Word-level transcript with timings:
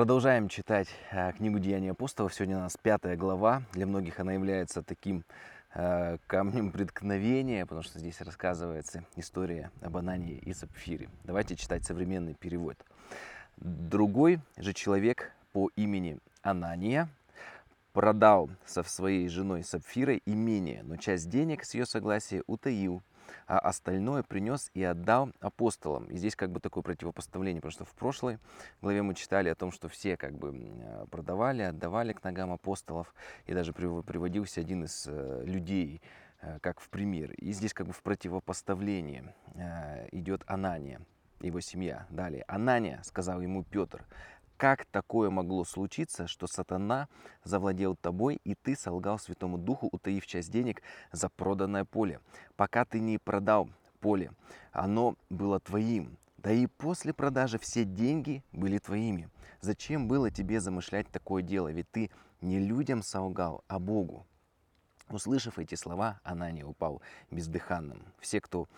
Продолжаем 0.00 0.48
читать 0.48 0.88
э, 1.10 1.30
книгу 1.32 1.58
Деяний 1.58 1.90
апостолов. 1.90 2.32
Сегодня 2.32 2.56
у 2.56 2.60
нас 2.60 2.74
пятая 2.82 3.18
глава. 3.18 3.64
Для 3.74 3.86
многих 3.86 4.18
она 4.18 4.32
является 4.32 4.82
таким 4.82 5.24
э, 5.74 6.16
камнем 6.26 6.72
преткновения, 6.72 7.66
потому 7.66 7.82
что 7.82 7.98
здесь 7.98 8.18
рассказывается 8.22 9.04
история 9.16 9.70
об 9.82 9.98
Анании 9.98 10.38
и 10.38 10.54
Сапфире. 10.54 11.10
Давайте 11.24 11.54
читать 11.54 11.84
современный 11.84 12.32
перевод. 12.32 12.78
Другой 13.58 14.40
же 14.56 14.72
человек 14.72 15.32
по 15.52 15.68
имени 15.76 16.18
Анания 16.40 17.06
продал 17.92 18.48
со 18.64 18.82
своей 18.84 19.28
женой 19.28 19.62
Сапфирой 19.62 20.22
имение, 20.24 20.82
но 20.82 20.96
часть 20.96 21.28
денег 21.28 21.62
с 21.62 21.74
ее 21.74 21.84
согласия 21.84 22.42
утаил, 22.46 23.02
а 23.46 23.58
остальное 23.58 24.22
принес 24.22 24.70
и 24.74 24.82
отдал 24.82 25.30
апостолам. 25.40 26.06
И 26.06 26.16
здесь 26.16 26.36
как 26.36 26.50
бы 26.50 26.60
такое 26.60 26.82
противопоставление, 26.82 27.60
потому 27.60 27.72
что 27.72 27.84
в 27.84 27.94
прошлой 27.94 28.38
главе 28.80 29.02
мы 29.02 29.14
читали 29.14 29.48
о 29.48 29.54
том, 29.54 29.72
что 29.72 29.88
все 29.88 30.16
как 30.16 30.36
бы 30.36 30.52
продавали, 31.10 31.62
отдавали 31.62 32.12
к 32.12 32.22
ногам 32.24 32.52
апостолов, 32.52 33.14
и 33.46 33.54
даже 33.54 33.72
приводился 33.72 34.60
один 34.60 34.84
из 34.84 35.06
э, 35.06 35.42
людей, 35.44 36.02
э, 36.40 36.58
как 36.60 36.80
в 36.80 36.88
пример. 36.88 37.32
И 37.32 37.52
здесь 37.52 37.72
как 37.74 37.86
бы 37.86 37.92
в 37.92 38.02
противопоставлении 38.02 39.24
э, 39.54 40.08
идет 40.12 40.42
Анания, 40.46 41.00
его 41.40 41.60
семья. 41.60 42.06
Далее. 42.10 42.44
Анания, 42.48 43.00
сказал 43.04 43.40
ему 43.40 43.64
Петр, 43.64 44.04
как 44.60 44.84
такое 44.84 45.30
могло 45.30 45.64
случиться, 45.64 46.26
что 46.26 46.46
сатана 46.46 47.08
завладел 47.44 47.96
тобой, 47.96 48.38
и 48.44 48.54
ты 48.54 48.76
солгал 48.76 49.18
Святому 49.18 49.56
Духу, 49.56 49.88
утаив 49.90 50.26
часть 50.26 50.50
денег 50.50 50.82
за 51.12 51.30
проданное 51.30 51.86
поле? 51.86 52.20
Пока 52.56 52.84
ты 52.84 53.00
не 53.00 53.16
продал 53.16 53.70
поле, 54.00 54.32
оно 54.72 55.16
было 55.30 55.60
твоим. 55.60 56.18
Да 56.36 56.52
и 56.52 56.66
после 56.66 57.14
продажи 57.14 57.58
все 57.58 57.86
деньги 57.86 58.44
были 58.52 58.76
твоими. 58.76 59.30
Зачем 59.62 60.06
было 60.06 60.30
тебе 60.30 60.60
замышлять 60.60 61.08
такое 61.08 61.42
дело? 61.42 61.72
Ведь 61.72 61.90
ты 61.90 62.10
не 62.42 62.58
людям 62.58 63.02
солгал, 63.02 63.64
а 63.66 63.78
Богу. 63.78 64.26
Услышав 65.08 65.58
эти 65.58 65.74
слова, 65.74 66.20
Анания 66.22 66.66
упал 66.66 67.00
бездыханным. 67.30 68.02
Все, 68.20 68.42
кто 68.42 68.68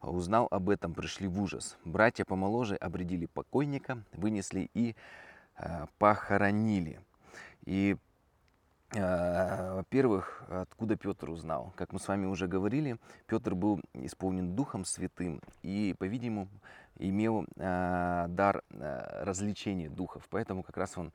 узнал 0.00 0.48
об 0.50 0.68
этом, 0.68 0.94
пришли 0.94 1.28
в 1.28 1.40
ужас. 1.40 1.76
Братья 1.84 2.24
помоложе 2.24 2.74
обредили 2.74 3.26
покойника, 3.26 4.02
вынесли 4.12 4.68
и 4.74 4.96
похоронили. 5.98 7.00
И, 7.64 7.96
э, 8.94 9.74
во-первых, 9.74 10.44
откуда 10.48 10.96
Петр 10.96 11.30
узнал? 11.30 11.72
Как 11.76 11.92
мы 11.92 11.98
с 11.98 12.08
вами 12.08 12.26
уже 12.26 12.46
говорили, 12.46 12.98
Петр 13.26 13.54
был 13.54 13.80
исполнен 13.94 14.54
Духом 14.54 14.84
Святым 14.84 15.40
и, 15.62 15.94
по-видимому, 15.98 16.48
имел 16.98 17.46
э, 17.56 18.26
дар 18.28 18.62
э, 18.70 19.24
развлечения 19.24 19.88
духов. 19.88 20.26
Поэтому 20.30 20.62
как 20.62 20.76
раз 20.76 20.98
он 20.98 21.12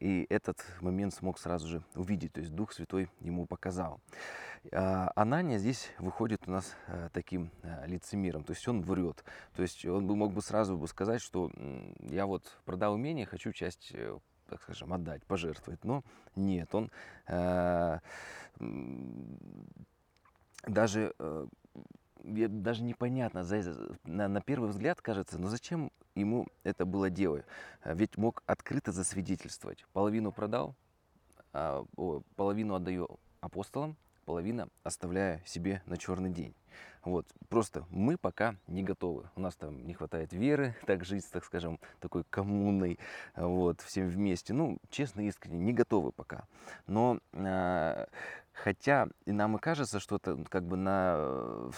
и 0.00 0.26
этот 0.28 0.64
момент 0.80 1.14
смог 1.14 1.38
сразу 1.38 1.68
же 1.68 1.82
увидеть. 1.94 2.32
То 2.32 2.40
есть 2.40 2.54
Дух 2.54 2.72
Святой 2.72 3.08
ему 3.20 3.46
показал. 3.46 4.00
Э, 4.72 5.08
Анания 5.14 5.58
здесь 5.58 5.90
выходит 5.98 6.48
у 6.48 6.50
нас 6.50 6.74
э, 6.88 7.08
таким 7.12 7.50
э, 7.62 7.86
лицемером. 7.86 8.44
То 8.44 8.52
есть 8.52 8.66
он 8.66 8.82
врет. 8.82 9.24
То 9.54 9.62
есть 9.62 9.84
он 9.84 10.06
бы 10.06 10.16
мог 10.16 10.32
бы 10.32 10.42
сразу 10.42 10.76
бы 10.76 10.88
сказать, 10.88 11.20
что 11.20 11.50
я 12.00 12.26
вот 12.26 12.58
продал 12.64 12.94
умение, 12.94 13.26
хочу 13.26 13.52
часть 13.52 13.90
э, 13.94 14.18
так 14.48 14.62
скажем, 14.62 14.92
отдать, 14.92 15.24
пожертвовать. 15.24 15.84
Но 15.84 16.02
нет, 16.34 16.74
он 16.74 16.90
э, 17.26 17.98
даже 20.66 21.14
э, 21.18 21.46
даже 22.26 22.82
непонятно, 22.82 23.44
на, 24.04 24.28
на 24.28 24.40
первый 24.40 24.70
взгляд 24.70 25.00
кажется, 25.00 25.38
но 25.38 25.48
зачем 25.48 25.90
ему 26.14 26.46
это 26.64 26.84
было 26.84 27.10
делать? 27.10 27.44
Ведь 27.84 28.16
мог 28.16 28.42
открыто 28.46 28.92
засвидетельствовать. 28.92 29.84
Половину 29.92 30.32
продал, 30.32 30.74
а, 31.52 31.84
половину 32.34 32.74
отдаю 32.74 33.08
апостолам, 33.40 33.96
половина 34.24 34.68
оставляю 34.82 35.40
себе 35.46 35.82
на 35.86 35.96
черный 35.96 36.30
день. 36.30 36.54
Вот, 37.04 37.24
просто 37.48 37.86
мы 37.90 38.18
пока 38.18 38.56
не 38.66 38.82
готовы. 38.82 39.30
У 39.36 39.40
нас 39.40 39.54
там 39.54 39.86
не 39.86 39.94
хватает 39.94 40.32
веры, 40.32 40.74
так 40.86 41.04
жить, 41.04 41.24
так 41.30 41.44
скажем, 41.44 41.78
такой 42.00 42.24
коммунной, 42.24 42.98
вот, 43.36 43.80
всем 43.80 44.08
вместе. 44.08 44.52
Ну, 44.52 44.78
честно, 44.90 45.20
искренне, 45.20 45.58
не 45.60 45.72
готовы 45.72 46.10
пока. 46.10 46.46
Но 46.88 47.20
э, 47.32 48.06
Хотя 48.56 49.08
и 49.26 49.32
нам 49.32 49.56
и 49.56 49.60
кажется, 49.60 50.00
что 50.00 50.16
это 50.16 50.42
как 50.48 50.64
бы 50.64 50.76
на 50.76 51.70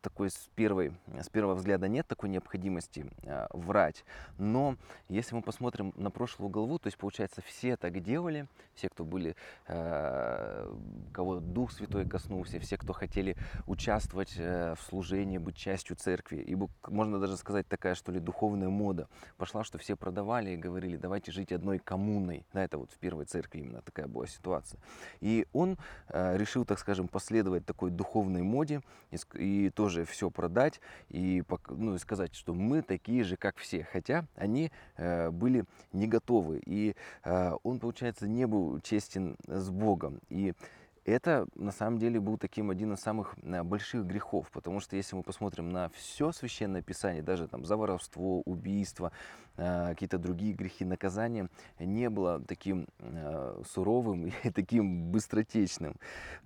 такой 0.00 0.30
с, 0.30 0.48
первой, 0.54 0.92
с 1.20 1.28
первого 1.28 1.54
взгляда 1.54 1.88
нет 1.88 2.06
такой 2.08 2.30
необходимости 2.30 3.06
э, 3.22 3.46
врать. 3.50 4.04
Но 4.38 4.76
если 5.08 5.34
мы 5.34 5.42
посмотрим 5.42 5.92
на 5.94 6.10
прошлую 6.10 6.48
главу, 6.48 6.78
то 6.78 6.86
есть 6.86 6.96
получается 6.96 7.42
все 7.42 7.76
так 7.76 8.02
делали, 8.02 8.48
все, 8.74 8.88
кто 8.88 9.04
были, 9.04 9.36
э, 9.68 10.74
кого 11.12 11.40
Дух 11.40 11.70
Святой 11.70 12.08
коснулся, 12.08 12.58
все, 12.60 12.78
кто 12.78 12.94
хотели 12.94 13.36
участвовать 13.66 14.32
э, 14.38 14.74
в 14.74 14.82
служении, 14.82 15.36
быть 15.36 15.56
частью 15.56 15.96
церкви. 15.96 16.38
И 16.38 16.56
можно 16.88 17.20
даже 17.20 17.36
сказать 17.36 17.68
такая, 17.68 17.94
что 17.94 18.10
ли, 18.10 18.20
духовная 18.20 18.70
мода 18.70 19.06
пошла, 19.36 19.64
что 19.64 19.76
все 19.76 19.96
продавали 19.96 20.52
и 20.52 20.56
говорили, 20.56 20.96
давайте 20.96 21.30
жить 21.30 21.52
одной 21.52 21.78
коммуной. 21.78 22.46
Да, 22.54 22.64
это 22.64 22.78
вот 22.78 22.90
в 22.90 22.98
первой 22.98 23.26
церкви 23.26 23.60
именно 23.60 23.82
такая 23.82 24.06
была 24.06 24.26
ситуация. 24.26 24.80
И 25.20 25.46
он 25.52 25.76
э, 26.08 26.21
Э, 26.21 26.21
решил, 26.36 26.64
так 26.64 26.78
скажем, 26.78 27.08
последовать 27.08 27.64
такой 27.66 27.90
духовной 27.90 28.42
моде 28.42 28.82
и, 29.10 29.18
и 29.38 29.70
тоже 29.70 30.04
все 30.04 30.30
продать 30.30 30.80
и, 31.08 31.42
ну, 31.68 31.94
и 31.94 31.98
сказать, 31.98 32.34
что 32.34 32.54
мы 32.54 32.82
такие 32.82 33.24
же, 33.24 33.36
как 33.36 33.56
все. 33.58 33.86
Хотя 33.92 34.26
они 34.36 34.70
э, 34.96 35.30
были 35.30 35.64
не 35.92 36.06
готовы. 36.06 36.62
И 36.64 36.94
э, 37.24 37.52
он, 37.62 37.78
получается, 37.78 38.26
не 38.26 38.46
был 38.46 38.80
честен 38.80 39.36
с 39.46 39.70
Богом. 39.70 40.20
И 40.28 40.54
это 41.04 41.46
на 41.56 41.72
самом 41.72 41.98
деле 41.98 42.20
был 42.20 42.38
таким 42.38 42.70
один 42.70 42.92
из 42.92 43.00
самых 43.00 43.34
э, 43.42 43.62
больших 43.64 44.04
грехов, 44.04 44.48
потому 44.52 44.80
что 44.80 44.96
если 44.96 45.16
мы 45.16 45.22
посмотрим 45.22 45.70
на 45.70 45.88
все 45.90 46.30
священное 46.30 46.82
писание, 46.82 47.22
даже 47.22 47.48
там 47.48 47.64
за 47.64 47.76
воровство, 47.76 48.42
убийство, 48.42 49.10
э, 49.56 49.88
какие-то 49.90 50.18
другие 50.18 50.52
грехи, 50.52 50.84
наказания, 50.84 51.48
не 51.80 52.08
было 52.08 52.40
таким 52.40 52.86
э, 53.00 53.62
суровым 53.68 54.26
и 54.44 54.50
таким 54.50 55.10
быстротечным. 55.10 55.96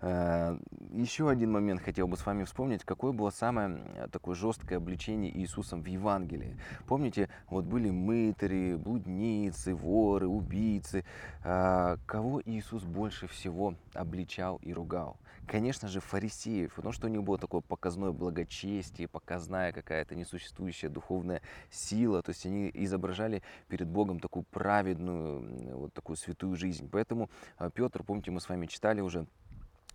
Еще 0.00 1.28
один 1.28 1.52
момент 1.52 1.80
хотел 1.82 2.08
бы 2.08 2.16
с 2.16 2.24
вами 2.24 2.44
вспомнить, 2.44 2.84
какое 2.84 3.12
было 3.12 3.30
самое 3.30 3.78
такое 4.10 4.34
жесткое 4.34 4.78
обличение 4.78 5.36
Иисусом 5.38 5.82
в 5.82 5.86
Евангелии. 5.86 6.56
Помните, 6.86 7.28
вот 7.48 7.64
были 7.64 7.90
мытари, 7.90 8.76
блудницы, 8.76 9.74
воры, 9.74 10.26
убийцы. 10.26 11.04
Кого 11.42 12.42
Иисус 12.44 12.82
больше 12.84 13.26
всего 13.26 13.74
обличал? 13.94 14.45
Обвинял 14.46 14.60
и 14.62 14.72
ругал. 14.72 15.16
Конечно 15.46 15.88
же, 15.88 16.00
фарисеев, 16.00 16.74
потому 16.74 16.92
что 16.92 17.06
у 17.06 17.10
них 17.10 17.22
было 17.22 17.38
такое 17.38 17.60
показное 17.60 18.10
благочестие, 18.10 19.06
показная 19.06 19.72
какая-то 19.72 20.16
несуществующая 20.16 20.90
духовная 20.90 21.40
сила, 21.70 22.20
то 22.22 22.30
есть 22.30 22.46
они 22.46 22.70
изображали 22.74 23.42
перед 23.68 23.86
Богом 23.86 24.18
такую 24.18 24.44
праведную, 24.44 25.76
вот 25.76 25.94
такую 25.94 26.16
святую 26.16 26.56
жизнь. 26.56 26.88
Поэтому 26.90 27.30
а, 27.58 27.70
Петр, 27.70 28.02
помните, 28.02 28.32
мы 28.32 28.40
с 28.40 28.48
вами 28.48 28.66
читали 28.66 29.00
уже, 29.00 29.26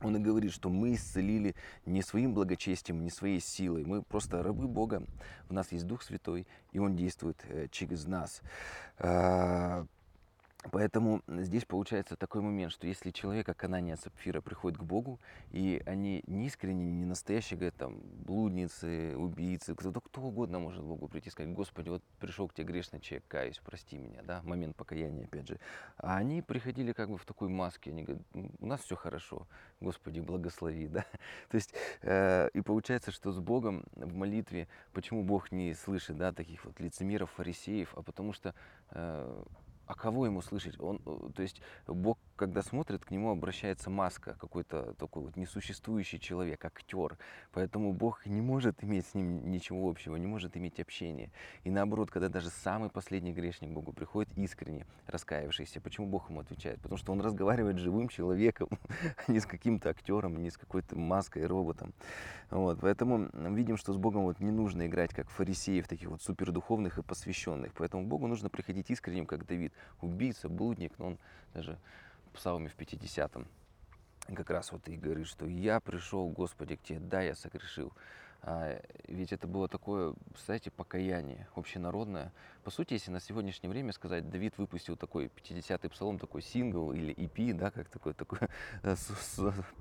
он 0.01 0.16
и 0.16 0.19
говорит, 0.19 0.53
что 0.53 0.69
мы 0.69 0.94
исцелили 0.94 1.53
не 1.85 2.01
своим 2.01 2.34
благочестием, 2.34 3.03
не 3.03 3.11
своей 3.11 3.41
силой. 3.41 3.84
Мы 3.84 4.01
просто 4.01 4.41
рабы 4.41 4.67
Бога. 4.67 5.03
У 5.50 5.53
нас 5.53 5.72
есть 5.72 5.85
Дух 5.85 6.01
Святой, 6.01 6.47
и 6.72 6.79
Он 6.79 6.95
действует 6.95 7.38
э, 7.44 7.67
через 7.69 8.07
нас. 8.07 8.41
Поэтому 10.69 11.23
здесь 11.27 11.66
получается 11.66 12.16
такой 12.16 12.41
момент, 12.41 12.72
что 12.72 12.85
если 12.85 13.09
человек, 13.09 13.47
как 13.47 13.61
Сапфира, 13.97 14.41
приходит 14.41 14.77
к 14.77 14.83
Богу, 14.83 15.19
и 15.51 15.81
они 15.85 16.23
не 16.27 16.45
искренне, 16.45 16.91
не 16.91 17.05
настоящие, 17.05 17.57
говорят, 17.57 17.75
там, 17.75 17.99
блудницы, 18.25 19.16
убийцы, 19.17 19.73
кто, 19.73 19.91
кто 19.91 20.22
угодно 20.22 20.59
может 20.59 20.83
Богу 20.83 21.07
прийти 21.07 21.29
и 21.29 21.31
сказать, 21.31 21.53
Господи, 21.53 21.89
вот 21.89 22.03
пришел 22.19 22.47
к 22.47 22.53
тебе 22.53 22.67
грешный 22.67 22.99
человек, 22.99 23.23
каюсь, 23.27 23.59
прости 23.63 23.97
меня, 23.97 24.22
да, 24.23 24.41
момент 24.44 24.75
покаяния, 24.75 25.25
опять 25.25 25.47
же. 25.47 25.59
А 25.97 26.17
они 26.17 26.41
приходили 26.41 26.91
как 26.91 27.09
бы 27.09 27.17
в 27.17 27.25
такой 27.25 27.49
маске, 27.49 27.90
они 27.91 28.03
говорят, 28.03 28.23
у 28.59 28.66
нас 28.66 28.81
все 28.81 28.96
хорошо, 28.96 29.47
Господи, 29.79 30.19
благослови, 30.19 30.87
да. 30.90 31.05
То 31.49 31.55
есть, 31.55 31.73
э, 32.03 32.49
и 32.53 32.61
получается, 32.61 33.11
что 33.11 33.31
с 33.31 33.40
Богом 33.40 33.84
в 33.96 34.14
молитве, 34.16 34.67
почему 34.93 35.23
Бог 35.23 35.52
не 35.52 35.73
слышит, 35.73 36.17
да, 36.17 36.31
таких 36.31 36.66
вот 36.66 36.79
лицемеров, 36.79 37.31
фарисеев, 37.31 37.93
а 37.96 38.03
потому 38.03 38.34
что 38.34 38.53
э, 38.91 39.43
а 39.91 39.93
кого 39.93 40.26
ему 40.26 40.41
слышать? 40.41 40.79
Он, 40.79 41.02
э, 41.05 41.32
то 41.35 41.41
есть 41.41 41.61
Бог 41.85 42.17
когда 42.41 42.64
смотрит, 42.64 43.05
к 43.05 43.11
нему 43.11 43.29
обращается 43.29 43.91
маска, 43.91 44.35
какой-то 44.40 44.96
такой 44.97 45.26
вот 45.26 45.38
несуществующий 45.38 46.17
человек, 46.17 46.66
актер. 46.66 47.20
Поэтому 47.52 47.93
Бог 47.93 48.26
не 48.26 48.41
может 48.41 48.84
иметь 48.84 49.05
с 49.05 49.14
ним 49.14 49.52
ничего 49.52 49.88
общего, 49.88 50.16
не 50.16 50.26
может 50.26 50.58
иметь 50.58 50.79
общения. 50.79 51.29
И 51.64 51.70
наоборот, 51.70 52.09
когда 52.09 52.29
даже 52.29 52.49
самый 52.49 52.90
последний 52.90 53.32
грешник 53.32 53.70
Богу 53.70 53.93
приходит 53.93 54.35
искренне 54.35 54.88
раскаявшийся, 55.05 55.82
почему 55.82 56.08
Бог 56.08 56.32
ему 56.32 56.40
отвечает? 56.40 56.82
Потому 56.82 56.97
что 56.97 57.11
он 57.11 57.22
разговаривает 57.22 57.78
с 57.78 57.82
живым 57.82 58.09
человеком, 58.09 58.70
а 58.72 59.32
не 59.32 59.40
с 59.40 59.46
каким-то 59.46 59.91
актером, 59.91 60.41
не 60.41 60.49
с 60.49 60.58
какой-то 60.58 60.97
маской, 60.97 61.46
роботом. 61.46 61.93
Вот. 62.49 62.79
Поэтому 62.82 63.29
видим, 63.55 63.78
что 63.78 63.93
с 63.93 63.97
Богом 63.97 64.23
вот 64.23 64.40
не 64.40 64.52
нужно 64.52 64.88
играть 64.88 65.14
как 65.14 65.29
фарисеев, 65.29 65.88
таких 65.88 66.09
вот 66.09 66.23
супердуховных 66.23 66.97
и 66.97 67.03
посвященных. 67.03 67.72
Поэтому 67.73 68.08
Богу 68.08 68.26
нужно 68.26 68.49
приходить 68.49 68.90
искренним, 68.90 69.28
как 69.28 69.46
Давид, 69.46 69.73
убийца, 70.02 70.49
блудник, 70.49 70.97
но 70.97 71.05
он 71.05 71.17
даже 71.53 71.78
Псалме 72.31 72.69
в 72.69 72.78
50-м 72.78 73.47
как 74.35 74.49
раз 74.49 74.72
вот 74.72 74.87
и 74.87 74.97
говорит, 74.97 75.28
что 75.28 75.45
я 75.45 75.79
пришел, 75.79 76.29
Господи, 76.29 76.75
к 76.75 76.83
Тебе, 76.83 76.99
да, 76.99 77.22
я 77.22 77.35
согрешил. 77.35 77.91
А, 78.43 78.81
ведь 79.07 79.33
это 79.33 79.47
было 79.47 79.67
такое, 79.67 80.13
знаете, 80.43 80.72
покаяние 80.72 81.47
общенародное. 81.55 82.31
По 82.63 82.69
сути, 82.69 82.93
если 82.93 83.09
на 83.09 83.19
сегодняшнее 83.19 83.72
время 83.72 83.91
сказать, 83.91 84.29
Давид 84.29 84.58
выпустил 84.58 84.96
такой 84.96 85.31
50-й 85.35 85.90
псалом, 85.90 86.19
такой 86.19 86.43
сингл 86.43 86.91
или 86.91 87.13
EP, 87.16 87.53
да, 87.53 87.72
как 87.72 87.90
такой, 87.90 88.13
такую 88.13 88.49
э, 88.84 88.96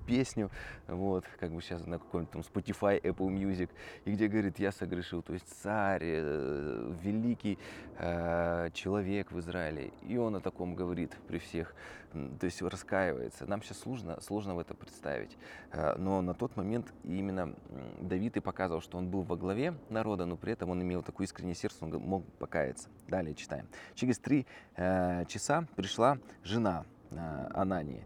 песню, 0.06 0.50
вот, 0.86 1.26
как 1.38 1.52
бы 1.52 1.60
сейчас 1.60 1.86
на 1.86 1.98
каком-то 1.98 2.32
там 2.32 2.40
Spotify, 2.42 3.00
Apple 3.02 3.28
Music, 3.28 3.68
и 4.06 4.12
где 4.12 4.28
говорит, 4.28 4.58
я 4.58 4.72
согрешил, 4.72 5.22
то 5.22 5.34
есть 5.34 5.46
царь, 5.62 6.02
э, 6.04 6.94
великий 7.02 7.58
э, 7.98 8.70
человек 8.72 9.30
в 9.30 9.38
Израиле, 9.40 9.92
и 10.08 10.16
он 10.16 10.36
о 10.36 10.40
таком 10.40 10.74
говорит 10.74 11.14
при 11.28 11.38
всех, 11.38 11.74
то 12.12 12.46
есть 12.46 12.60
раскаивается. 12.60 13.46
Нам 13.46 13.62
сейчас 13.62 13.80
сложно, 13.80 14.20
сложно 14.20 14.54
в 14.54 14.58
это 14.58 14.74
представить, 14.74 15.36
э, 15.72 15.94
но 15.96 16.22
на 16.22 16.34
тот 16.34 16.56
момент 16.56 16.92
именно 17.04 17.54
Давид 18.00 18.36
и 18.36 18.40
показывал, 18.40 18.80
что 18.80 18.98
он 18.98 19.08
был 19.10 19.22
во 19.22 19.36
главе 19.36 19.74
народа, 19.90 20.24
но 20.26 20.36
при 20.36 20.52
этом 20.52 20.70
он 20.70 20.82
имел 20.82 21.02
такое 21.02 21.26
искреннее 21.26 21.54
сердце, 21.54 21.84
он 21.84 21.90
мог 21.90 22.24
покаяться. 22.38 22.69
Далее 23.08 23.34
читаем. 23.34 23.66
Через 23.94 24.18
три 24.18 24.46
э, 24.76 25.24
часа 25.26 25.66
пришла 25.76 26.18
жена 26.44 26.84
э, 27.10 27.48
Анании, 27.54 28.04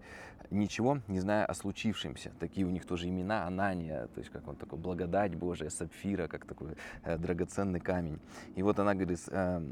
ничего 0.50 1.00
не 1.08 1.20
зная 1.20 1.44
о 1.44 1.54
случившемся. 1.54 2.32
Такие 2.38 2.66
у 2.66 2.70
них 2.70 2.86
тоже 2.86 3.08
имена 3.08 3.46
Анания, 3.46 4.06
то 4.08 4.20
есть 4.20 4.30
как 4.30 4.46
он 4.48 4.56
такой 4.56 4.78
благодать 4.78 5.34
Божия, 5.34 5.68
сапфира, 5.70 6.28
как 6.28 6.46
такой 6.46 6.76
э, 7.02 7.18
драгоценный 7.18 7.80
камень. 7.80 8.18
И 8.56 8.62
вот 8.62 8.78
она 8.78 8.94
говорит, 8.94 9.20
э, 9.28 9.62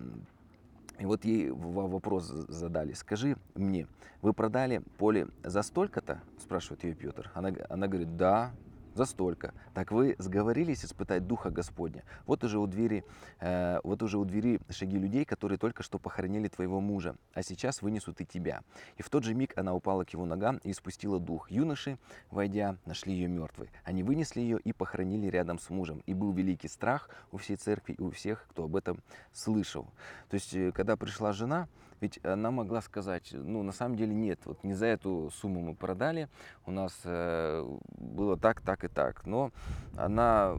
и 0.99 1.07
вот 1.07 1.25
ей 1.25 1.51
вопрос 1.51 2.27
задали. 2.27 2.93
Скажи 2.93 3.37
мне, 3.55 3.87
вы 4.21 4.33
продали 4.33 4.83
поле 4.99 5.29
за 5.43 5.63
столько-то? 5.63 6.21
Спрашивает 6.39 6.85
ее 6.85 6.95
Петр. 6.95 7.31
Она, 7.35 7.53
она 7.69 7.89
говорит, 7.89 8.17
да, 8.17 8.53
за 8.95 9.05
столько. 9.05 9.55
Так 9.75 9.93
вы 9.93 10.17
сговорились 10.19 10.85
испытать 10.85 11.27
Духа 11.27 11.51
Господня. 11.51 12.05
Вот 12.27 12.45
уже 12.45 12.59
у 12.59 12.67
двери, 12.67 13.05
э, 13.41 13.81
вот 13.83 14.03
уже 14.03 14.19
у 14.19 14.25
двери 14.25 14.61
шаги 14.71 14.99
людей, 14.99 15.25
которые 15.25 15.59
только 15.59 15.83
что 15.83 15.99
похоронили 15.99 16.49
твоего 16.49 16.81
мужа, 16.81 17.17
а 17.35 17.43
сейчас 17.43 17.83
вынесут 17.83 18.21
и 18.21 18.27
тебя. 18.27 18.63
И 18.97 19.03
в 19.03 19.11
тот 19.11 19.25
же 19.25 19.35
миг 19.35 19.57
она 19.57 19.75
упала 19.75 20.05
к 20.05 20.11
его 20.11 20.27
ногам 20.27 20.59
и 20.65 20.73
спустила 20.73 21.19
дух. 21.19 21.51
Юноши, 21.51 21.99
войдя, 22.31 22.77
нашли 22.85 23.13
ее 23.15 23.29
мертвой. 23.29 23.71
Они 23.85 24.03
вынесли 24.03 24.41
ее 24.41 24.59
и 24.59 24.73
похоронили 24.73 25.27
рядом 25.27 25.59
с 25.59 25.71
мужем. 25.71 26.03
И 26.07 26.15
был 26.15 26.33
великий 26.33 26.69
страх 26.69 27.09
у 27.31 27.39
всей 27.39 27.57
церкви 27.57 27.95
и 27.95 28.03
у 28.03 28.11
всех, 28.11 28.47
кто 28.51 28.65
об 28.65 28.77
этом 28.77 29.01
слышал. 29.33 29.87
То 30.29 30.35
есть, 30.35 30.55
э, 30.55 30.73
когда 30.73 30.97
пришла 30.97 31.33
жена, 31.33 31.69
ведь 32.03 32.19
она 32.25 32.51
могла 32.51 32.83
сказать, 32.83 33.31
ну, 33.33 33.63
на 33.63 33.71
самом 33.71 33.97
деле 33.97 34.13
нет, 34.13 34.41
вот 34.45 34.65
не 34.65 34.75
за 34.75 34.87
эту 34.87 35.31
сумму 35.31 35.61
мы 35.61 35.75
продали, 35.77 36.29
у 36.67 36.73
нас 36.73 36.93
э, 37.05 37.65
было 37.97 38.37
так, 38.37 38.61
так 38.61 38.83
и 38.85 38.89
так. 38.89 39.25
Но 39.25 39.53
она 39.97 40.57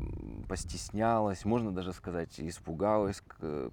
постеснялась, 0.48 1.44
можно 1.44 1.74
даже 1.74 1.92
сказать, 1.92 2.40
испугалась, 2.40 3.22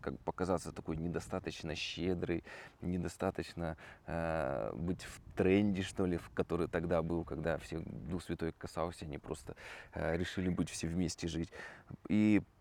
как 0.01 0.19
показаться 0.25 0.73
такой 0.73 0.97
недостаточно 0.97 1.77
щедрой, 1.77 2.43
недостаточно 2.83 3.77
э, 4.07 4.73
быть 4.75 5.05
в 5.05 5.21
тренде, 5.37 5.83
что 5.83 6.07
ли, 6.07 6.17
в 6.17 6.29
который 6.31 6.67
тогда 6.67 7.03
был, 7.03 7.23
когда 7.25 7.57
все 7.59 7.79
Дух 7.79 8.25
Святой 8.25 8.51
касался, 8.51 9.05
они 9.05 9.19
просто 9.19 9.55
э, 9.95 10.17
решили 10.17 10.49
быть 10.49 10.69
все 10.71 10.89
вместе 10.89 11.29
жить. 11.29 11.51
И 12.09 12.43
Э, 12.43 12.60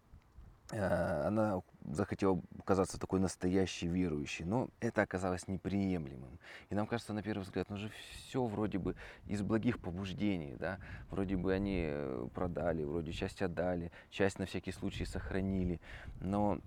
она 0.71 1.61
захотела 1.91 2.39
казаться 2.63 2.99
такой 2.99 3.19
настоящей 3.19 3.87
верующей, 3.87 4.45
но 4.45 4.69
это 4.79 5.01
оказалось 5.01 5.47
неприемлемым. 5.47 6.39
И 6.69 6.75
нам 6.75 6.85
кажется, 6.85 7.13
на 7.13 7.23
первый 7.23 7.41
взгляд, 7.41 7.69
ну 7.69 7.77
же 7.77 7.89
все 8.11 8.45
вроде 8.45 8.77
бы 8.77 8.95
из 9.25 9.41
благих 9.41 9.79
побуждений, 9.79 10.55
да, 10.59 10.77
вроде 11.09 11.37
бы 11.37 11.53
они 11.53 11.85
э, 11.87 12.27
продали, 12.33 12.83
вроде 12.83 13.11
часть 13.11 13.41
отдали, 13.41 13.91
часть 14.11 14.37
на 14.37 14.45
всякий 14.45 14.71
случай 14.71 15.05
сохранили, 15.05 15.81
но 16.21 16.59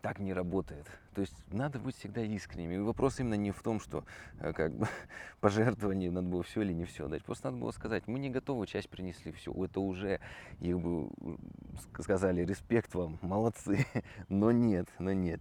так 0.00 0.18
не 0.18 0.32
работает. 0.32 0.86
То 1.14 1.20
есть 1.20 1.34
надо 1.52 1.78
быть 1.78 1.96
всегда 1.96 2.22
искренним. 2.22 2.72
И 2.72 2.78
вопрос 2.78 3.20
именно 3.20 3.34
не 3.34 3.50
в 3.50 3.62
том, 3.62 3.80
что 3.80 4.04
э, 4.38 4.52
как 4.52 4.72
бы 4.72 4.88
пожертвование 5.40 6.10
надо 6.10 6.28
было 6.28 6.42
все 6.42 6.62
или 6.62 6.72
не 6.72 6.84
все 6.84 7.08
дать. 7.08 7.24
Просто 7.24 7.50
надо 7.50 7.58
было 7.58 7.70
сказать, 7.70 8.06
мы 8.06 8.18
не 8.18 8.30
готовы, 8.30 8.66
часть 8.66 8.88
принесли 8.88 9.32
все. 9.32 9.52
Это 9.64 9.80
уже, 9.80 10.20
их 10.60 10.80
бы 10.80 11.08
сказали, 11.98 12.44
респект 12.44 12.94
вам, 12.94 13.18
молодцы. 13.22 13.86
Но 14.28 14.50
нет, 14.50 14.88
но 14.98 15.12
нет. 15.12 15.40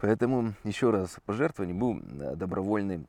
Поэтому 0.00 0.54
еще 0.64 0.90
раз, 0.90 1.18
пожертвование 1.24 1.74
был 1.74 1.98
э, 1.98 2.36
добровольный 2.36 3.06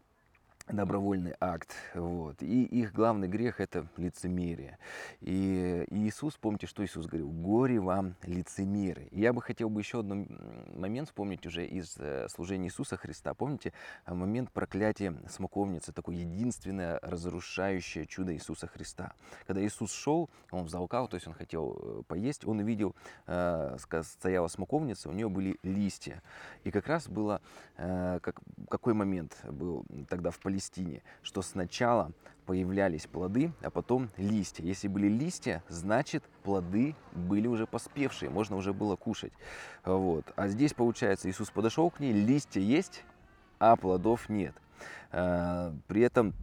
добровольный 0.67 1.35
акт. 1.39 1.75
Вот. 1.93 2.41
И 2.41 2.63
их 2.63 2.91
главный 2.91 3.27
грех– 3.27 3.59
это 3.59 3.87
лицемерие. 3.97 4.79
И 5.21 5.85
Иисус, 5.91 6.37
помните, 6.37 6.65
что 6.65 6.83
Иисус 6.83 7.05
говорил? 7.05 7.29
«Горе 7.29 7.79
вам, 7.79 8.15
лицемеры». 8.23 9.07
Я 9.11 9.31
бы 9.31 9.41
хотел 9.41 9.69
бы 9.69 9.81
еще 9.81 9.99
один 9.99 10.27
момент 10.75 11.09
вспомнить 11.09 11.45
уже 11.45 11.65
из 11.65 11.95
э, 11.97 12.27
служения 12.29 12.67
Иисуса 12.67 12.97
Христа. 12.97 13.33
Помните 13.35 13.73
момент 14.07 14.51
проклятия 14.51 15.15
смоковницы, 15.29 15.93
такое 15.93 16.15
единственное 16.15 16.99
разрушающее 17.01 18.05
чудо 18.07 18.33
Иисуса 18.33 18.67
Христа. 18.67 19.13
Когда 19.45 19.63
Иисус 19.63 19.91
шел, 19.93 20.29
он 20.49 20.65
взалкал, 20.65 21.07
то 21.07 21.15
есть 21.15 21.27
он 21.27 21.33
хотел 21.33 21.77
э, 21.79 22.01
поесть, 22.07 22.45
он 22.45 22.59
увидел, 22.59 22.95
э, 23.27 23.77
стояла 24.01 24.47
смоковница, 24.47 25.09
у 25.09 25.11
нее 25.11 25.29
были 25.29 25.59
листья. 25.61 26.23
И 26.63 26.71
как 26.71 26.87
раз 26.87 27.07
было, 27.07 27.41
как, 27.77 28.41
какой 28.69 28.93
момент 28.93 29.37
был 29.49 29.85
тогда 30.09 30.31
в 30.31 30.39
политике, 30.39 30.54
Палестине, 30.55 31.01
что 31.21 31.41
сначала 31.41 32.13
появлялись 32.45 33.07
плоды, 33.07 33.51
а 33.61 33.69
потом 33.69 34.09
листья. 34.15 34.63
Если 34.63 34.87
были 34.87 35.09
листья, 35.09 35.61
значит 35.67 36.23
плоды 36.43 36.95
были 37.11 37.47
уже 37.47 37.67
поспевшие, 37.67 38.29
можно 38.29 38.55
уже 38.55 38.71
было 38.71 38.95
кушать. 38.95 39.33
Вот. 39.83 40.23
А 40.37 40.47
здесь, 40.47 40.73
получается, 40.73 41.29
Иисус 41.29 41.49
подошел 41.49 41.89
к 41.89 41.99
ней, 41.99 42.13
листья 42.13 42.61
есть, 42.61 43.03
а 43.59 43.75
плодов 43.75 44.29
нет. 44.29 44.55
А, 45.11 45.73
при 45.87 46.01
этом 46.01 46.33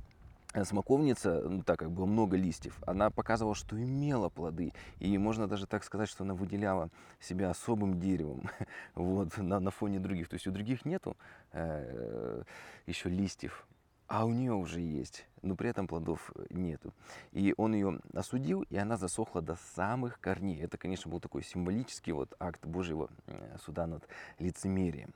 смоковница, 0.62 1.40
ну, 1.48 1.62
так 1.62 1.78
как 1.78 1.90
было 1.90 2.04
много 2.04 2.36
листьев, 2.36 2.78
она 2.86 3.08
показывала, 3.08 3.54
что 3.54 3.80
имела 3.82 4.28
плоды. 4.28 4.74
И 4.98 5.16
можно 5.16 5.48
даже 5.48 5.66
так 5.66 5.84
сказать, 5.84 6.10
что 6.10 6.24
она 6.24 6.34
выделяла 6.34 6.90
себя 7.18 7.48
особым 7.48 7.98
деревом 7.98 8.50
вот, 8.94 9.38
на, 9.38 9.58
на 9.58 9.70
фоне 9.70 10.00
других. 10.00 10.28
То 10.28 10.34
есть 10.34 10.46
у 10.46 10.50
других 10.50 10.84
нету 10.84 11.16
э, 11.52 12.42
еще 12.86 13.08
листьев, 13.08 13.66
а 14.12 14.26
у 14.26 14.30
нее 14.30 14.52
уже 14.52 14.80
есть, 14.80 15.24
но 15.40 15.56
при 15.56 15.70
этом 15.70 15.86
плодов 15.86 16.32
э, 16.34 16.44
нету. 16.50 16.92
И 17.32 17.54
он 17.56 17.72
ее 17.72 17.98
осудил, 18.12 18.60
и 18.68 18.76
она 18.76 18.98
засохла 18.98 19.40
до 19.40 19.56
самых 19.74 20.20
корней. 20.20 20.60
Это, 20.60 20.76
конечно, 20.76 21.10
был 21.10 21.18
такой 21.18 21.42
символический 21.42 22.12
вот 22.12 22.34
акт 22.38 22.62
Божьего 22.66 23.08
э, 23.26 23.56
суда 23.64 23.86
над 23.86 24.06
лицемерием. 24.38 25.14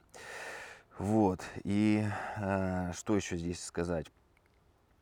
Вот, 0.98 1.42
и 1.62 2.06
э, 2.38 2.92
что 2.94 3.14
еще 3.14 3.36
здесь 3.36 3.62
сказать? 3.62 4.06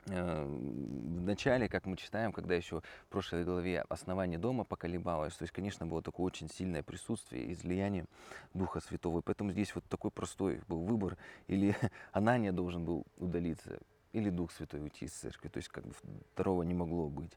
Э, 0.07 0.45
в 0.45 1.23
начале, 1.23 1.69
как 1.69 1.87
мы 1.87 1.97
читаем, 1.97 2.33
когда 2.33 2.55
еще 2.55 2.81
в 2.81 3.09
прошлой 3.09 3.45
главе 3.45 3.83
основание 3.89 4.39
дома 4.39 4.65
поколебалось, 4.65 5.35
то 5.35 5.45
есть, 5.45 5.53
конечно, 5.53 5.87
было 5.87 6.03
такое 6.03 6.27
очень 6.27 6.49
сильное 6.51 6.83
присутствие, 6.83 7.53
излияние 7.53 8.07
Духа 8.53 8.81
Святого. 8.81 9.23
Поэтому 9.23 9.53
здесь 9.53 9.75
вот 9.75 9.85
такой 9.87 10.11
простой 10.11 10.61
был 10.69 10.83
выбор. 10.83 11.17
Или 11.47 11.77
Анания 12.13 12.53
должен 12.53 12.85
был 12.85 13.07
удалиться, 13.17 13.79
или 14.13 14.31
Дух 14.31 14.53
Святой 14.53 14.83
уйти 14.83 15.07
из 15.07 15.13
церкви. 15.13 15.49
То 15.49 15.59
есть, 15.59 15.69
как 15.69 15.87
бы 15.87 15.95
второго 16.33 16.63
не 16.63 16.75
могло 16.75 17.09
быть. 17.09 17.33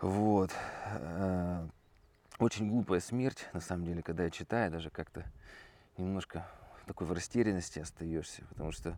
Вот. 0.00 0.50
Э, 0.86 1.66
очень 2.38 2.68
глупая 2.68 3.00
смерть, 3.00 3.46
на 3.52 3.60
самом 3.60 3.84
деле, 3.84 4.02
когда 4.02 4.24
я 4.24 4.30
читаю, 4.30 4.70
даже 4.70 4.90
как-то 4.90 5.24
немножко 5.96 6.46
такой 6.86 7.06
в 7.06 7.12
растерянности 7.12 7.78
остаешься, 7.78 8.44
потому 8.50 8.72
что 8.72 8.96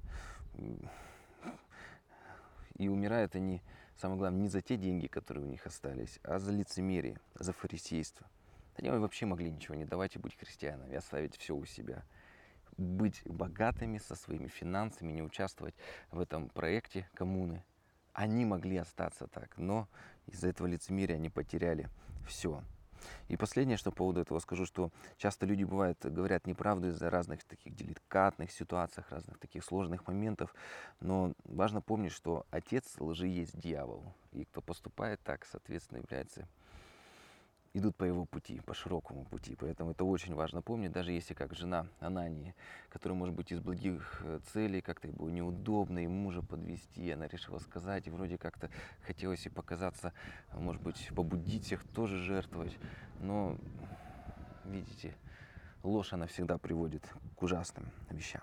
и 2.79 2.89
умирают 2.89 3.35
они, 3.35 3.63
самое 3.97 4.19
главное, 4.19 4.41
не 4.43 4.49
за 4.49 4.63
те 4.63 4.77
деньги, 4.77 5.07
которые 5.07 5.45
у 5.45 5.49
них 5.49 5.67
остались, 5.67 6.19
а 6.23 6.39
за 6.39 6.53
лицемерие, 6.53 7.21
за 7.35 7.53
фарисейство. 7.53 8.27
Они 8.77 8.89
вообще 8.91 9.27
могли 9.27 9.51
ничего 9.51 9.75
не 9.75 9.85
давать 9.85 10.15
и 10.17 10.21
быть 10.21 10.37
христианами, 10.39 10.95
оставить 10.95 11.37
все 11.37 11.55
у 11.55 11.65
себя. 11.67 12.05
быть 12.79 13.23
богатыми 13.25 13.99
со 13.99 14.15
своими 14.15 14.47
финансами, 14.47 15.13
не 15.13 15.23
участвовать 15.23 15.75
в 16.13 16.21
этом 16.21 16.49
проекте 16.49 17.09
коммуны. 17.15 17.65
Они 18.13 18.45
могли 18.45 18.77
остаться 18.77 19.27
так, 19.27 19.59
но 19.59 19.89
из-за 20.27 20.49
этого 20.49 20.67
лицемерия 20.67 21.17
они 21.17 21.29
потеряли 21.29 21.89
все. 22.27 22.63
И 23.29 23.37
последнее, 23.37 23.77
что 23.77 23.91
по 23.91 23.99
поводу 23.99 24.21
этого 24.21 24.39
скажу, 24.39 24.65
что 24.67 24.91
часто 25.17 25.47
люди 25.47 25.65
бывают, 25.65 25.99
говорят 26.05 26.47
неправду 26.47 26.89
из-за 26.89 27.11
разных 27.11 27.45
таких 27.45 27.75
деликатных 27.75 28.51
ситуаций, 28.51 29.05
разных 29.11 29.39
таких 29.39 29.65
сложных 29.65 30.07
моментов. 30.07 30.55
Но 31.01 31.33
важно 31.45 31.81
помнить, 31.81 32.13
что 32.13 32.47
отец 32.51 32.95
лжи 32.99 33.29
есть 33.29 33.59
дьявол. 33.59 34.15
И 34.33 34.45
кто 34.45 34.61
поступает 34.61 35.21
так, 35.23 35.45
соответственно, 35.45 35.99
является 35.99 36.49
идут 37.75 37.97
по 37.97 38.05
его 38.05 38.25
пути, 38.25 38.61
по 38.61 38.75
широкому 38.75 39.25
пути. 39.25 39.57
Поэтому 39.57 39.93
это 39.93 40.05
очень 40.05 40.35
важно 40.35 40.63
помнить, 40.63 40.93
даже 40.93 41.13
если 41.13 41.35
как 41.35 41.55
жена 41.55 41.87
Анании, 42.01 42.55
которая, 42.89 43.19
может 43.19 43.35
быть, 43.35 43.53
из 43.53 43.61
благих 43.61 44.21
э, 44.25 44.41
целей, 44.53 44.81
как-то 44.81 45.09
было 45.09 45.29
неудобно 45.29 45.99
и 45.99 46.07
мужа 46.07 46.43
подвести, 46.43 47.11
она 47.11 47.29
решила 47.29 47.59
сказать, 47.59 48.07
и 48.07 48.11
вроде 48.11 48.39
как-то 48.39 48.71
хотелось 49.03 49.47
и 49.47 49.51
показаться, 49.51 50.13
может 50.53 50.83
быть, 50.83 51.11
побудить 51.15 51.65
всех 51.67 51.87
тоже 51.89 52.19
жертвовать. 52.19 52.77
Но, 53.21 53.59
видите, 54.65 55.15
ложь, 55.83 56.13
она 56.13 56.27
всегда 56.27 56.59
приводит 56.59 57.05
к 57.37 57.43
ужасным 57.43 57.91
вещам. 58.11 58.43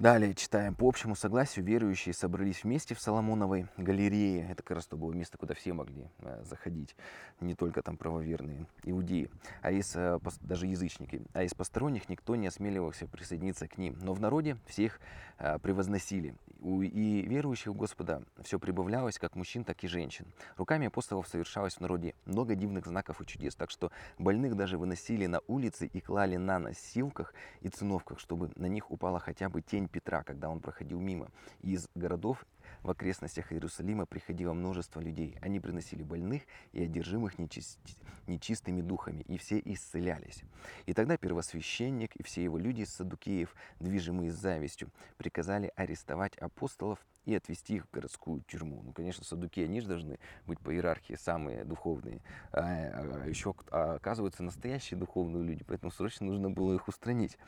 Далее 0.00 0.32
читаем. 0.32 0.74
По 0.74 0.88
общему 0.88 1.14
согласию 1.14 1.62
верующие 1.62 2.14
собрались 2.14 2.64
вместе 2.64 2.94
в 2.94 3.00
Соломоновой 3.02 3.66
галерее. 3.76 4.48
Это 4.50 4.62
как 4.62 4.76
раз 4.76 4.86
то 4.86 4.96
было 4.96 5.12
место, 5.12 5.36
куда 5.36 5.52
все 5.52 5.74
могли 5.74 6.08
э, 6.20 6.42
заходить. 6.48 6.96
Не 7.40 7.54
только 7.54 7.82
там 7.82 7.98
правоверные 7.98 8.64
иудеи, 8.82 9.30
а 9.60 9.70
из, 9.70 9.94
э, 9.94 10.18
даже 10.40 10.68
язычники. 10.68 11.20
А 11.34 11.42
из 11.42 11.52
посторонних 11.52 12.08
никто 12.08 12.34
не 12.34 12.46
осмеливался 12.46 13.08
присоединиться 13.08 13.68
к 13.68 13.76
ним. 13.76 13.98
Но 14.00 14.14
в 14.14 14.20
народе 14.20 14.56
всех 14.64 15.00
э, 15.36 15.58
превозносили. 15.58 16.34
И 16.62 17.26
верующих 17.28 17.72
в 17.72 17.76
Господа 17.76 18.22
все 18.42 18.58
прибавлялось, 18.58 19.18
как 19.18 19.34
мужчин, 19.34 19.64
так 19.64 19.84
и 19.84 19.88
женщин. 19.88 20.26
Руками 20.56 20.86
апостолов 20.86 21.28
совершалось 21.28 21.74
в 21.74 21.80
народе 21.80 22.14
много 22.24 22.54
дивных 22.54 22.86
знаков 22.86 23.20
и 23.20 23.26
чудес. 23.26 23.54
Так 23.54 23.70
что 23.70 23.90
больных 24.18 24.56
даже 24.56 24.78
выносили 24.78 25.26
на 25.26 25.40
улицы 25.46 25.86
и 25.86 26.00
клали 26.00 26.36
на 26.36 26.58
носилках 26.58 27.34
и 27.60 27.68
циновках, 27.68 28.18
чтобы 28.18 28.50
на 28.56 28.66
них 28.66 28.90
упала 28.90 29.20
хотя 29.20 29.50
бы 29.50 29.60
тень 29.60 29.89
Петра, 29.90 30.22
когда 30.22 30.48
он 30.48 30.60
проходил 30.60 31.00
мимо. 31.00 31.28
Из 31.60 31.88
городов 31.94 32.44
в 32.82 32.90
окрестностях 32.90 33.52
Иерусалима 33.52 34.06
приходило 34.06 34.52
множество 34.52 35.00
людей. 35.00 35.36
Они 35.40 35.60
приносили 35.60 36.02
больных 36.02 36.42
и 36.72 36.82
одержимых 36.82 37.38
нечист... 37.38 37.78
нечистыми 38.26 38.80
духами, 38.80 39.22
и 39.22 39.36
все 39.38 39.60
исцелялись. 39.64 40.42
И 40.86 40.92
тогда 40.92 41.16
первосвященник 41.16 42.16
и 42.16 42.22
все 42.22 42.42
его 42.42 42.58
люди 42.58 42.82
из 42.82 42.94
Садукеев, 42.94 43.54
движимые 43.78 44.32
завистью, 44.32 44.90
приказали 45.16 45.72
арестовать 45.76 46.36
апостолов 46.36 46.98
и 47.24 47.34
отвести 47.34 47.76
их 47.76 47.86
в 47.86 47.90
городскую 47.90 48.42
тюрьму. 48.42 48.82
Ну, 48.82 48.92
конечно, 48.92 49.24
садуки, 49.24 49.60
они 49.60 49.80
же 49.80 49.88
должны 49.88 50.18
быть 50.46 50.58
по 50.58 50.74
иерархии 50.74 51.14
самые 51.14 51.64
духовные. 51.64 52.22
А, 52.52 52.60
а, 52.62 53.28
еще 53.28 53.54
а, 53.70 53.94
оказываются 53.94 54.42
настоящие 54.42 54.98
духовные 54.98 55.42
люди, 55.42 55.64
поэтому 55.64 55.92
срочно 55.92 56.26
нужно 56.26 56.50
было 56.50 56.74
их 56.74 56.88
устранить. 56.88 57.38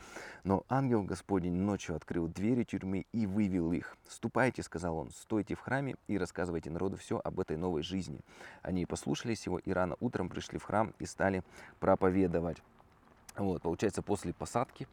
Но 0.44 0.64
ангел 0.68 1.02
Господень 1.02 1.54
ночью 1.54 1.96
открыл 1.96 2.28
двери 2.28 2.64
тюрьмы 2.64 3.06
и 3.12 3.26
вывел 3.26 3.72
их. 3.72 3.96
«Ступайте»,— 4.08 4.62
сказал 4.64 4.96
он,— 4.96 5.10
«стойте 5.12 5.54
в 5.54 5.61
храме 5.61 5.97
и 6.09 6.19
рассказывайте 6.19 6.71
народу 6.71 6.97
все 6.97 7.21
об 7.23 7.40
этой 7.40 7.57
новой 7.57 7.83
жизни». 7.83 8.21
Они 8.62 8.87
послушались 8.87 9.47
его 9.47 9.59
и 9.59 9.73
рано 9.73 9.97
утром 10.00 10.28
пришли 10.28 10.59
в 10.59 10.64
храм 10.64 10.95
и 10.99 11.07
стали 11.07 11.42
проповедовать. 11.81 12.62
Вот, 13.37 13.62
получается, 13.62 14.02
после 14.02 14.35
посадки 14.35 14.87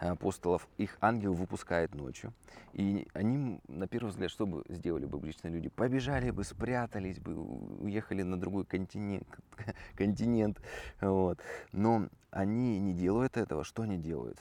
э, 0.00 0.08
апостолов 0.08 0.66
их 0.78 0.98
ангел 1.00 1.32
выпускает 1.32 1.94
ночью. 1.94 2.32
И 2.72 3.06
они, 3.12 3.60
на 3.68 3.86
первый 3.86 4.08
взгляд, 4.08 4.30
что 4.30 4.46
бы 4.46 4.64
сделали 4.68 5.06
бы 5.06 5.18
обычные 5.18 5.52
люди? 5.52 5.68
Побежали 5.68 6.30
бы, 6.30 6.42
спрятались 6.42 7.20
бы, 7.20 7.36
уехали 7.36 8.22
на 8.22 8.36
другой 8.36 8.64
континент. 8.64 9.28
континент 9.96 10.60
вот. 11.00 11.38
Но 11.70 12.08
они 12.30 12.80
не 12.80 12.94
делают 12.94 13.36
этого. 13.36 13.62
Что 13.62 13.82
они 13.82 13.96
делают? 13.96 14.40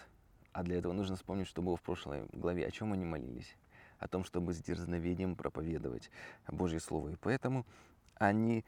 А 0.52 0.64
для 0.64 0.78
этого 0.78 0.94
нужно 0.94 1.16
вспомнить, 1.16 1.48
что 1.48 1.62
было 1.62 1.78
в 1.78 1.82
прошлой 1.82 2.26
главе. 2.32 2.66
О 2.66 2.72
чем 2.72 2.92
они 2.94 3.06
молились? 3.06 3.56
О 4.04 4.08
том, 4.10 4.26
чтобы 4.26 4.54
с 4.54 4.62
дерзновением 4.62 5.38
проповедовать 5.38 6.12
Божье 6.50 6.82
Слово. 6.82 7.10
И 7.10 7.16
поэтому 7.16 7.66
они 8.16 8.66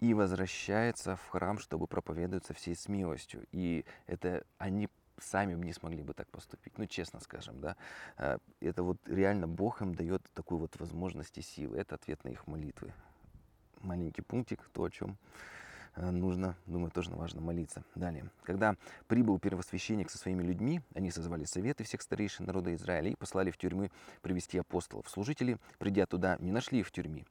и 0.00 0.14
возвращается 0.14 1.16
в 1.16 1.28
храм, 1.28 1.58
чтобы 1.58 1.86
проповедовать 1.86 2.46
со 2.46 2.54
всей 2.54 2.74
смелостью. 2.74 3.46
И 3.52 3.84
это 4.06 4.46
они 4.56 4.88
сами 5.18 5.52
не 5.52 5.74
смогли 5.74 6.02
бы 6.02 6.14
так 6.14 6.26
поступить, 6.30 6.78
ну 6.78 6.86
честно 6.86 7.20
скажем, 7.20 7.60
да. 7.60 7.76
А, 8.16 8.38
это 8.60 8.82
вот 8.82 8.96
реально 9.06 9.46
Бог 9.46 9.82
им 9.82 9.94
дает 9.94 10.22
такую 10.32 10.60
вот 10.60 10.80
возможность 10.80 11.36
и 11.36 11.42
силы. 11.42 11.76
Это 11.76 11.96
ответ 11.96 12.24
на 12.24 12.30
их 12.30 12.46
молитвы. 12.46 12.94
Маленький 13.82 14.22
пунктик, 14.22 14.70
то, 14.72 14.84
о 14.84 14.90
чем 14.90 15.18
нужно, 15.96 16.56
думаю, 16.66 16.90
тоже 16.90 17.10
важно 17.10 17.40
молиться. 17.40 17.82
Далее. 17.94 18.30
Когда 18.42 18.76
прибыл 19.06 19.38
первосвященник 19.38 20.10
со 20.10 20.18
своими 20.18 20.42
людьми, 20.42 20.80
они 20.94 21.10
созвали 21.10 21.44
советы 21.44 21.84
всех 21.84 22.02
старейшин 22.02 22.46
народа 22.46 22.74
Израиля 22.74 23.10
и 23.10 23.16
послали 23.16 23.50
в 23.50 23.56
тюрьмы 23.56 23.90
привести 24.22 24.58
апостолов. 24.58 25.08
Служители, 25.08 25.58
придя 25.78 26.06
туда, 26.06 26.36
не 26.40 26.52
нашли 26.52 26.80
их 26.80 26.86
в 26.86 26.92
тюрьме. 26.92 27.24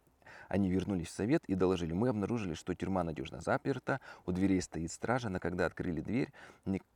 Они 0.47 0.69
вернулись 0.69 1.07
в 1.07 1.11
совет 1.11 1.43
и 1.45 1.55
доложили, 1.55 1.93
мы 1.93 2.09
обнаружили, 2.09 2.53
что 2.53 2.73
тюрьма 2.73 3.03
надежно 3.03 3.41
заперта, 3.41 3.99
у 4.25 4.31
дверей 4.31 4.61
стоит 4.61 4.91
стража, 4.91 5.29
но 5.29 5.39
когда 5.39 5.65
открыли 5.65 6.01
дверь, 6.01 6.31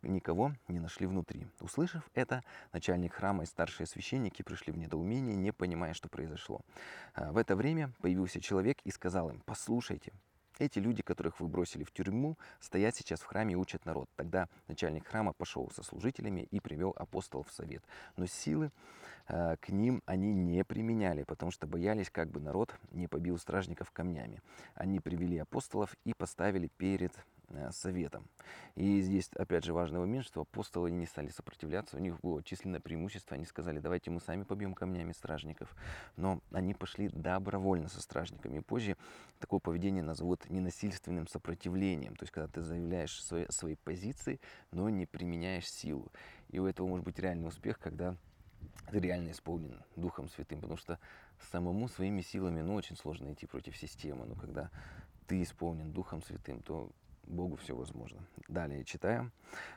никого 0.01 0.53
не 0.67 0.79
нашли 0.79 1.05
внутри. 1.05 1.47
Услышав 1.59 2.09
это, 2.13 2.43
начальник 2.71 3.13
храма 3.13 3.43
и 3.43 3.45
старшие 3.45 3.87
священники 3.87 4.41
пришли 4.41 4.71
в 4.71 4.77
недоумение, 4.77 5.35
не 5.35 5.51
понимая, 5.51 5.93
что 5.93 6.07
произошло. 6.07 6.61
А, 7.13 7.31
в 7.31 7.37
это 7.37 7.55
время 7.55 7.91
появился 8.01 8.39
человек 8.39 8.79
и 8.83 8.91
сказал 8.91 9.29
им, 9.29 9.41
послушайте, 9.45 10.13
эти 10.61 10.79
люди, 10.79 11.01
которых 11.01 11.39
вы 11.39 11.47
бросили 11.47 11.83
в 11.83 11.91
тюрьму, 11.91 12.37
стоят 12.59 12.95
сейчас 12.95 13.19
в 13.21 13.25
храме 13.25 13.53
и 13.53 13.55
учат 13.55 13.85
народ. 13.85 14.09
Тогда 14.15 14.47
начальник 14.67 15.07
храма 15.07 15.33
пошел 15.33 15.69
со 15.71 15.83
служителями 15.83 16.47
и 16.51 16.59
привел 16.59 16.93
апостолов 16.97 17.49
в 17.49 17.53
совет. 17.53 17.83
Но 18.15 18.25
силы 18.25 18.71
Э, 19.27 19.55
к 19.59 19.69
ним 19.69 20.01
они 20.05 20.33
не 20.33 20.63
применяли, 20.63 21.23
потому 21.23 21.51
что 21.51 21.67
боялись, 21.67 22.09
как 22.09 22.29
бы 22.29 22.39
народ 22.39 22.75
не 22.91 23.07
побил 23.07 23.37
стражников 23.37 23.91
камнями. 23.91 24.41
Они 24.75 24.99
привели 24.99 25.37
апостолов 25.37 25.95
и 26.05 26.13
поставили 26.13 26.67
перед 26.77 27.13
э, 27.53 27.71
советом. 27.71 28.27
И 28.75 29.01
здесь, 29.01 29.29
опять 29.35 29.63
же, 29.63 29.73
важный 29.73 29.99
момент, 29.99 30.25
что 30.25 30.41
апостолы 30.41 30.91
не 30.91 31.05
стали 31.05 31.29
сопротивляться, 31.29 31.97
у 31.97 31.99
них 31.99 32.19
было 32.21 32.43
численное 32.43 32.79
преимущество, 32.79 33.35
они 33.35 33.45
сказали, 33.45 33.79
давайте 33.79 34.11
мы 34.11 34.19
сами 34.19 34.43
побьем 34.43 34.73
камнями 34.73 35.11
стражников. 35.11 35.75
Но 36.15 36.41
они 36.51 36.73
пошли 36.73 37.09
добровольно 37.09 37.89
со 37.89 38.01
стражниками. 38.01 38.57
И 38.57 38.61
позже 38.61 38.97
такое 39.39 39.59
поведение 39.59 40.03
назовут 40.03 40.49
ненасильственным 40.49 41.27
сопротивлением, 41.27 42.15
то 42.15 42.23
есть 42.23 42.31
когда 42.31 42.47
ты 42.47 42.61
заявляешь 42.61 43.23
свои, 43.23 43.45
свои 43.49 43.75
позиции, 43.75 44.39
но 44.71 44.89
не 44.89 45.05
применяешь 45.05 45.69
силу. 45.69 46.11
И 46.49 46.59
у 46.59 46.65
этого 46.65 46.87
может 46.87 47.05
быть 47.05 47.19
реальный 47.19 47.47
успех, 47.47 47.79
когда 47.79 48.15
ты 48.89 48.99
реально 48.99 49.31
исполнен 49.31 49.81
Духом 49.95 50.29
Святым, 50.29 50.59
потому 50.59 50.77
что 50.77 50.99
самому 51.51 51.87
своими 51.87 52.21
силами, 52.21 52.61
ну, 52.61 52.75
очень 52.75 52.95
сложно 52.95 53.31
идти 53.31 53.45
против 53.45 53.77
системы, 53.77 54.25
но 54.25 54.35
когда 54.35 54.69
ты 55.27 55.41
исполнен 55.41 55.91
Духом 55.91 56.21
Святым, 56.21 56.61
то 56.61 56.91
Богу 57.31 57.55
все 57.55 57.75
возможно. 57.75 58.19
Далее 58.47 58.83
читаем. 58.83 59.31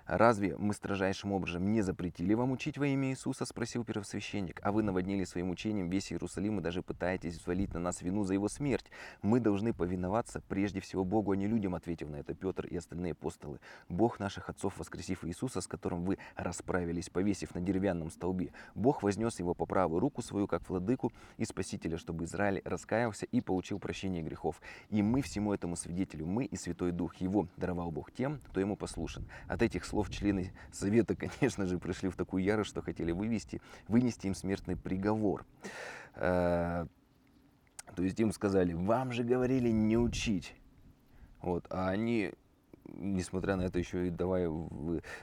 «Разве 0.06 0.56
мы 0.56 0.74
строжайшим 0.74 1.32
образом 1.32 1.72
не 1.72 1.80
запретили 1.80 2.34
вам 2.34 2.52
учить 2.52 2.78
во 2.78 2.86
имя 2.86 3.10
Иисуса?»– 3.10 3.44
спросил 3.46 3.84
первосвященник. 3.84 4.60
«А 4.62 4.70
вы 4.70 4.82
наводнили 4.82 5.24
своим 5.24 5.50
учением 5.50 5.88
весь 5.88 6.12
Иерусалим 6.12 6.58
и 6.58 6.62
даже 6.62 6.82
пытаетесь 6.82 7.38
взвалить 7.38 7.72
на 7.72 7.80
нас 7.80 8.02
вину 8.02 8.24
за 8.24 8.34
его 8.34 8.48
смерть. 8.48 8.90
Мы 9.22 9.40
должны 9.40 9.72
повиноваться 9.72 10.42
прежде 10.48 10.80
всего 10.80 11.04
Богу, 11.04 11.32
а 11.32 11.36
не 11.36 11.46
людям»,– 11.46 11.74
ответил 11.76 12.08
на 12.08 12.16
это 12.16 12.34
Петр 12.34 12.66
и 12.66 12.76
остальные 12.76 13.12
апостолы. 13.12 13.60
«Бог 13.88 14.20
наших 14.20 14.50
отцов, 14.50 14.78
воскресив 14.78 15.24
Иисуса, 15.24 15.60
с 15.60 15.66
которым 15.66 16.04
вы 16.04 16.18
расправились, 16.36 17.08
повесив 17.08 17.54
на 17.54 17.60
деревянном 17.60 18.10
столбе, 18.10 18.52
Бог 18.74 19.02
вознес 19.02 19.38
его 19.38 19.54
по 19.54 19.66
правую 19.66 20.00
руку 20.00 20.22
свою, 20.22 20.46
как 20.46 20.68
владыку 20.68 21.12
и 21.38 21.44
спасителя, 21.44 21.96
чтобы 21.96 22.24
Израиль 22.24 22.60
раскаялся 22.64 23.26
и 23.26 23.40
получил 23.40 23.78
прощение 23.78 24.22
грехов. 24.22 24.60
И 24.90 25.02
мы 25.02 25.22
всему 25.22 25.52
этому 25.52 25.76
свидетелю, 25.76 26.26
мы 26.26 26.44
и 26.44 26.56
Святой 26.56 26.92
Дух 26.92 27.16
Его, 27.16 27.43
даровал 27.56 27.90
Бог 27.90 28.12
тем, 28.12 28.40
кто 28.48 28.60
ему 28.60 28.76
послушен. 28.76 29.26
От 29.48 29.62
этих 29.62 29.84
слов 29.84 30.10
члены 30.10 30.52
совета, 30.72 31.14
конечно 31.16 31.66
же, 31.66 31.78
пришли 31.78 32.08
в 32.08 32.16
такую 32.16 32.42
ярость, 32.42 32.70
что 32.70 32.82
хотели 32.82 33.12
вывести, 33.12 33.60
вынести 33.88 34.26
им 34.26 34.34
смертный 34.34 34.76
приговор. 34.76 35.44
Э, 36.16 36.86
то 37.94 38.02
есть 38.02 38.18
им 38.18 38.32
сказали, 38.32 38.72
вам 38.72 39.12
же 39.12 39.24
говорили 39.24 39.70
не 39.70 39.96
учить. 39.96 40.54
Вот, 41.40 41.66
а 41.70 41.90
они 41.90 42.32
несмотря 42.96 43.56
на 43.56 43.62
это, 43.62 43.78
еще 43.78 44.08
и 44.08 44.10
давай 44.10 44.46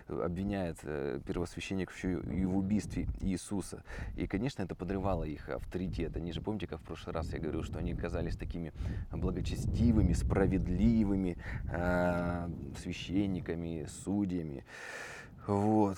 обвиняет 0.08 0.78
э, 0.84 1.20
первосвященник 1.26 1.92
и 2.04 2.46
в 2.46 2.58
убийстве 2.58 3.08
Иисуса. 3.22 3.84
И, 4.16 4.28
конечно, 4.28 4.64
это 4.64 4.76
подрывало 4.76 5.24
их 5.24 5.50
авторитет. 5.50 6.16
Они 6.16 6.32
же, 6.32 6.42
помните, 6.42 6.68
как 6.68 6.80
в 6.80 6.84
прошлый 6.84 7.14
раз 7.14 7.32
я 7.34 7.40
говорил, 7.40 7.64
что 7.64 7.80
они 7.80 7.94
казались 7.94 8.36
такими 8.36 8.74
благочестивыми, 9.12 10.14
справедливыми 10.14 11.38
э, 11.72 12.50
священниками, 12.82 13.88
судьями. 14.04 14.66
Вот. 15.48 15.98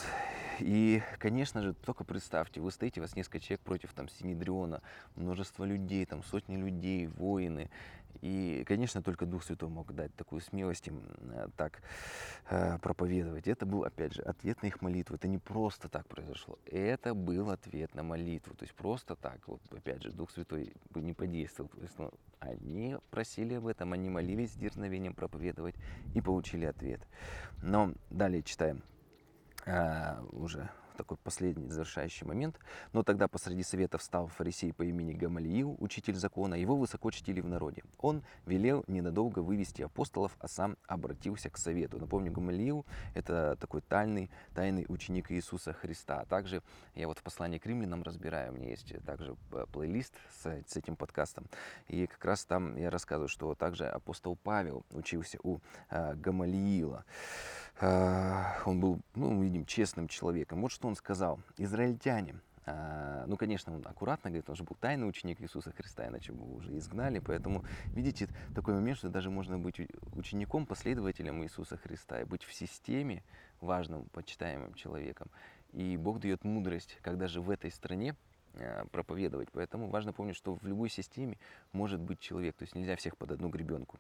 И, 0.60 1.02
конечно 1.18 1.62
же, 1.62 1.74
только 1.74 2.04
представьте, 2.04 2.62
вы 2.62 2.72
стоите, 2.72 3.00
у 3.00 3.04
вас 3.04 3.16
несколько 3.16 3.40
человек 3.40 3.62
против 3.62 3.94
там 3.94 4.08
Синедриона, 4.08 4.82
множество 5.16 5.66
людей, 5.66 6.06
там 6.06 6.24
сотни 6.24 6.56
людей, 6.56 7.08
воины. 7.08 7.70
И, 8.22 8.64
конечно, 8.68 9.02
только 9.02 9.26
Дух 9.26 9.44
Святой 9.44 9.70
мог 9.70 9.94
дать 9.94 10.16
такую 10.16 10.42
смелость 10.42 10.88
им 10.88 11.04
э, 11.32 11.48
так 11.58 11.82
э, 12.50 12.78
проповедовать. 12.80 13.48
Это 13.48 13.66
был, 13.66 13.84
опять 13.84 14.14
же, 14.14 14.22
ответ 14.22 14.62
на 14.62 14.68
их 14.68 14.82
молитву. 14.82 15.16
Это 15.16 15.28
не 15.28 15.38
просто 15.38 15.90
так 15.90 16.08
произошло. 16.08 16.58
Это 16.66 17.14
был 17.14 17.50
ответ 17.50 17.94
на 17.96 18.04
молитву. 18.04 18.56
То 18.56 18.64
есть 18.64 18.76
просто 18.76 19.16
так, 19.16 19.40
вот, 19.48 19.62
опять 19.72 20.04
же, 20.04 20.12
Дух 20.12 20.32
Святой 20.32 20.74
бы 20.90 21.02
не 21.02 21.14
подействовал. 21.14 21.70
То 21.70 21.82
есть, 21.82 22.00
ну, 22.00 22.12
они 22.40 22.98
просили 23.10 23.56
об 23.56 23.68
этом, 23.68 23.94
они 23.94 24.10
молились 24.10 24.52
с 24.52 24.56
дерзновением 24.56 25.14
проповедовать 25.14 25.76
и 26.14 26.22
получили 26.22 26.66
ответ. 26.66 27.02
Но 27.62 27.94
далее 28.10 28.44
читаем 28.44 28.84
э, 29.66 30.22
уже 30.32 30.70
такой 30.94 31.18
последний 31.18 31.70
завершающий 31.70 32.26
момент. 32.26 32.60
Но 32.94 33.04
тогда 33.04 33.28
посреди 33.28 33.64
совета 33.64 33.98
встал 33.98 34.28
фарисей 34.28 34.74
по 34.74 34.84
имени 34.84 35.14
Гамалиил, 35.14 35.76
учитель 35.80 36.16
закона, 36.16 36.56
его 36.56 36.76
высоко 36.76 37.12
чтили 37.12 37.42
в 37.42 37.48
народе. 37.48 37.84
Он 38.00 38.24
велел 38.46 38.84
ненадолго 38.88 39.40
вывести 39.40 39.82
апостолов, 39.82 40.36
а 40.40 40.48
сам 40.48 40.78
обратился 40.88 41.50
к 41.50 41.58
совету. 41.58 42.00
Напомню, 42.00 42.32
Гамалиил– 42.32 42.86
это 43.14 43.58
такой 43.60 43.82
тайный, 43.82 44.30
тайный 44.54 44.86
ученик 44.88 45.32
Иисуса 45.32 45.74
Христа. 45.74 46.22
А 46.22 46.26
также 46.26 46.62
я 46.96 47.08
вот 47.08 47.20
в 47.20 47.24
послании 47.24 47.58
к 47.58 47.66
римлянам 47.66 48.04
разбираю, 48.04 48.52
у 48.54 48.56
меня 48.56 48.70
есть 48.70 48.94
также 49.06 49.36
плейлист 49.72 50.14
с, 50.42 50.64
с 50.68 50.76
этим 50.76 50.96
подкастом. 50.96 51.46
И 51.88 52.08
как 52.08 52.24
раз 52.26 52.46
там 52.46 52.76
я 52.78 52.90
рассказываю, 52.90 53.28
что 53.28 53.56
также 53.56 53.88
апостол 53.88 54.36
Павел 54.36 54.86
учился 54.92 55.38
у 55.44 55.60
э, 55.90 56.16
Гамалиила. 56.16 57.06
А, 57.80 58.62
он 58.66 58.80
был, 58.80 59.00
ну, 59.16 59.32
мы 59.32 59.46
видим, 59.46 59.66
честным 59.66 60.08
человеком. 60.08 60.62
Вот 60.62 60.72
что 60.72 60.88
он 60.88 60.93
сказал. 60.96 61.40
Израильтяне, 61.58 62.36
а, 62.66 63.26
ну, 63.28 63.36
конечно, 63.36 63.76
он 63.76 63.82
аккуратно 63.86 64.30
говорит, 64.30 64.50
он 64.50 64.56
же 64.56 64.64
был 64.64 64.76
тайный 64.80 65.08
ученик 65.08 65.42
Иисуса 65.42 65.72
Христа, 65.72 66.08
иначе 66.08 66.32
бы 66.32 66.56
уже 66.56 66.78
изгнали. 66.78 67.20
Поэтому, 67.20 67.66
видите, 67.88 68.30
такой 68.56 68.74
момент, 68.74 68.98
что 68.98 69.10
даже 69.10 69.30
можно 69.30 69.58
быть 69.58 69.80
учеником, 70.14 70.66
последователем 70.66 71.44
Иисуса 71.44 71.78
Христа 71.78 72.22
и 72.22 72.26
быть 72.26 72.44
в 72.44 72.54
системе 72.54 73.24
важным, 73.60 74.06
почитаемым 74.14 74.74
человеком. 74.76 75.30
И 75.74 75.98
Бог 75.98 76.20
дает 76.20 76.44
мудрость, 76.44 76.98
когда 77.02 77.28
же 77.28 77.42
в 77.42 77.50
этой 77.50 77.72
стране 77.72 78.16
а, 78.56 78.86
проповедовать. 78.92 79.50
Поэтому 79.52 79.90
важно 79.90 80.14
помнить, 80.14 80.38
что 80.38 80.56
в 80.56 80.66
любой 80.66 80.90
системе 80.90 81.38
может 81.74 82.00
быть 82.00 82.20
человек. 82.20 82.56
То 82.56 82.64
есть 82.64 82.76
нельзя 82.76 82.96
всех 82.96 83.18
под 83.18 83.32
одну 83.32 83.50
гребенку 83.50 84.00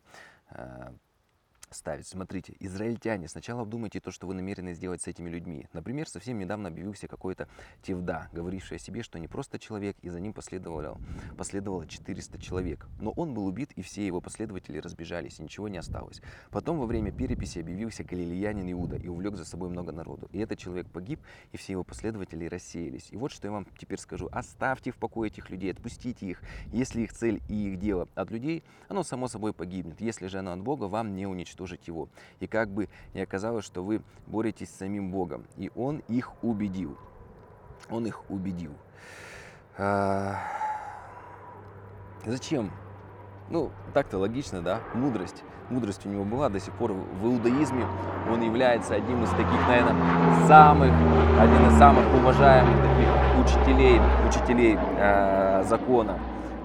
ставить. 1.73 2.07
Смотрите, 2.07 2.55
израильтяне, 2.59 3.27
сначала 3.27 3.61
обдумайте 3.61 3.99
то, 3.99 4.11
что 4.11 4.27
вы 4.27 4.33
намерены 4.33 4.73
сделать 4.73 5.01
с 5.01 5.07
этими 5.07 5.29
людьми. 5.29 5.67
Например, 5.73 6.07
совсем 6.07 6.37
недавно 6.37 6.69
объявился 6.69 7.07
какой-то 7.07 7.47
Тевда, 7.81 8.29
говоривший 8.31 8.77
о 8.77 8.79
себе, 8.79 9.03
что 9.03 9.19
не 9.19 9.27
просто 9.27 9.59
человек, 9.59 9.97
и 10.01 10.09
за 10.09 10.19
ним 10.19 10.33
последовало, 10.33 10.97
последовало 11.37 11.87
400 11.87 12.39
человек. 12.39 12.87
Но 12.99 13.11
он 13.11 13.33
был 13.33 13.45
убит, 13.45 13.71
и 13.73 13.81
все 13.81 14.05
его 14.05 14.21
последователи 14.21 14.77
разбежались, 14.77 15.39
и 15.39 15.43
ничего 15.43 15.67
не 15.67 15.77
осталось. 15.77 16.21
Потом 16.51 16.79
во 16.79 16.85
время 16.85 17.11
переписи 17.11 17.59
объявился 17.59 18.03
галилеянин 18.03 18.71
Иуда 18.71 18.95
и 18.95 19.07
увлек 19.07 19.35
за 19.35 19.45
собой 19.45 19.69
много 19.69 19.91
народу. 19.91 20.29
И 20.31 20.39
этот 20.39 20.59
человек 20.59 20.87
погиб, 20.89 21.19
и 21.51 21.57
все 21.57 21.73
его 21.73 21.83
последователи 21.83 22.45
рассеялись. 22.45 23.07
И 23.11 23.17
вот 23.17 23.31
что 23.31 23.47
я 23.47 23.51
вам 23.51 23.65
теперь 23.77 23.99
скажу. 23.99 24.29
Оставьте 24.31 24.91
в 24.91 24.97
покое 24.97 25.29
этих 25.31 25.49
людей, 25.49 25.71
отпустите 25.71 26.27
их. 26.27 26.41
Если 26.71 27.01
их 27.01 27.13
цель 27.13 27.41
и 27.49 27.71
их 27.71 27.79
дело 27.79 28.07
от 28.15 28.31
людей, 28.31 28.63
оно 28.87 29.03
само 29.03 29.27
собой 29.27 29.53
погибнет. 29.53 29.99
Если 30.01 30.27
же 30.27 30.39
оно 30.39 30.53
от 30.53 30.61
Бога, 30.61 30.85
вам 30.85 31.15
не 31.15 31.25
уничтожить 31.25 31.62
уничтожить 31.63 31.87
его. 31.87 32.09
И 32.39 32.47
как 32.47 32.69
бы 32.69 32.89
не 33.13 33.21
оказалось, 33.21 33.65
что 33.65 33.83
вы 33.83 34.01
боретесь 34.27 34.69
с 34.69 34.77
самим 34.77 35.11
Богом. 35.11 35.45
И 35.57 35.71
Он 35.75 36.01
их 36.07 36.31
убедил. 36.43 36.97
Он 37.89 38.05
их 38.05 38.29
убедил. 38.29 38.73
А... 39.77 40.37
Зачем? 42.25 42.71
Ну, 43.49 43.71
так-то 43.93 44.17
логично, 44.17 44.61
да? 44.61 44.79
Мудрость. 44.93 45.43
Мудрость 45.69 46.05
у 46.05 46.09
него 46.09 46.23
была 46.23 46.49
до 46.49 46.59
сих 46.59 46.73
пор 46.73 46.93
в 46.93 47.25
иудаизме. 47.25 47.85
Он 48.29 48.41
является 48.41 48.95
одним 48.95 49.23
из 49.23 49.29
таких, 49.31 49.67
наверное, 49.67 50.47
самых, 50.47 50.91
один 51.39 51.67
из 51.67 51.77
самых 51.77 52.05
уважаемых 52.13 52.75
таких 52.81 53.09
учителей, 53.43 53.99
учителей 54.27 54.77
э, 54.79 55.63
закона. 55.65 56.17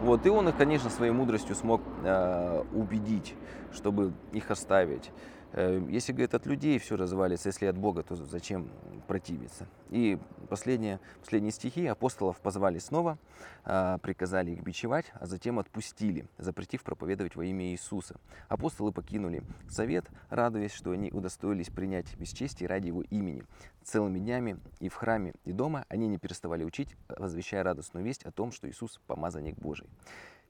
Вот, 0.02 0.24
и 0.26 0.28
он 0.28 0.48
их, 0.48 0.56
конечно, 0.56 0.90
своей 0.90 1.12
мудростью 1.12 1.56
смог 1.56 1.80
э, 2.04 2.64
убедить, 2.72 3.34
чтобы 3.72 4.12
их 4.32 4.50
оставить. 4.50 5.10
Э, 5.52 5.80
если, 5.88 6.12
говорит, 6.12 6.34
от 6.34 6.46
людей 6.46 6.78
все 6.78 6.96
развалится, 6.96 7.48
если 7.48 7.66
от 7.66 7.78
Бога, 7.78 8.02
то 8.02 8.16
зачем 8.16 8.68
противиться? 9.06 9.66
И 9.90 10.18
последние, 10.48 11.00
последние 11.20 11.52
стихи 11.52 11.86
апостолов 11.86 12.38
позвали 12.40 12.78
снова, 12.78 13.18
а, 13.64 13.98
приказали 13.98 14.50
их 14.50 14.62
бичевать, 14.62 15.06
а 15.14 15.26
затем 15.26 15.58
отпустили, 15.58 16.26
запретив 16.36 16.82
проповедовать 16.82 17.36
во 17.36 17.44
имя 17.44 17.66
Иисуса. 17.66 18.16
Апостолы 18.48 18.92
покинули 18.92 19.42
совет, 19.68 20.06
радуясь, 20.28 20.72
что 20.72 20.90
они 20.90 21.10
удостоились 21.10 21.68
принять 21.68 22.14
бесчестие 22.16 22.68
ради 22.68 22.88
его 22.88 23.02
имени. 23.02 23.44
Целыми 23.82 24.18
днями 24.18 24.58
и 24.80 24.88
в 24.88 24.94
храме, 24.94 25.32
и 25.44 25.52
дома 25.52 25.86
они 25.88 26.08
не 26.08 26.18
переставали 26.18 26.64
учить, 26.64 26.96
возвещая 27.08 27.62
радостную 27.62 28.04
весть 28.04 28.24
о 28.24 28.32
том, 28.32 28.52
что 28.52 28.68
Иисус– 28.68 29.00
помазанник 29.06 29.56
Божий. 29.56 29.86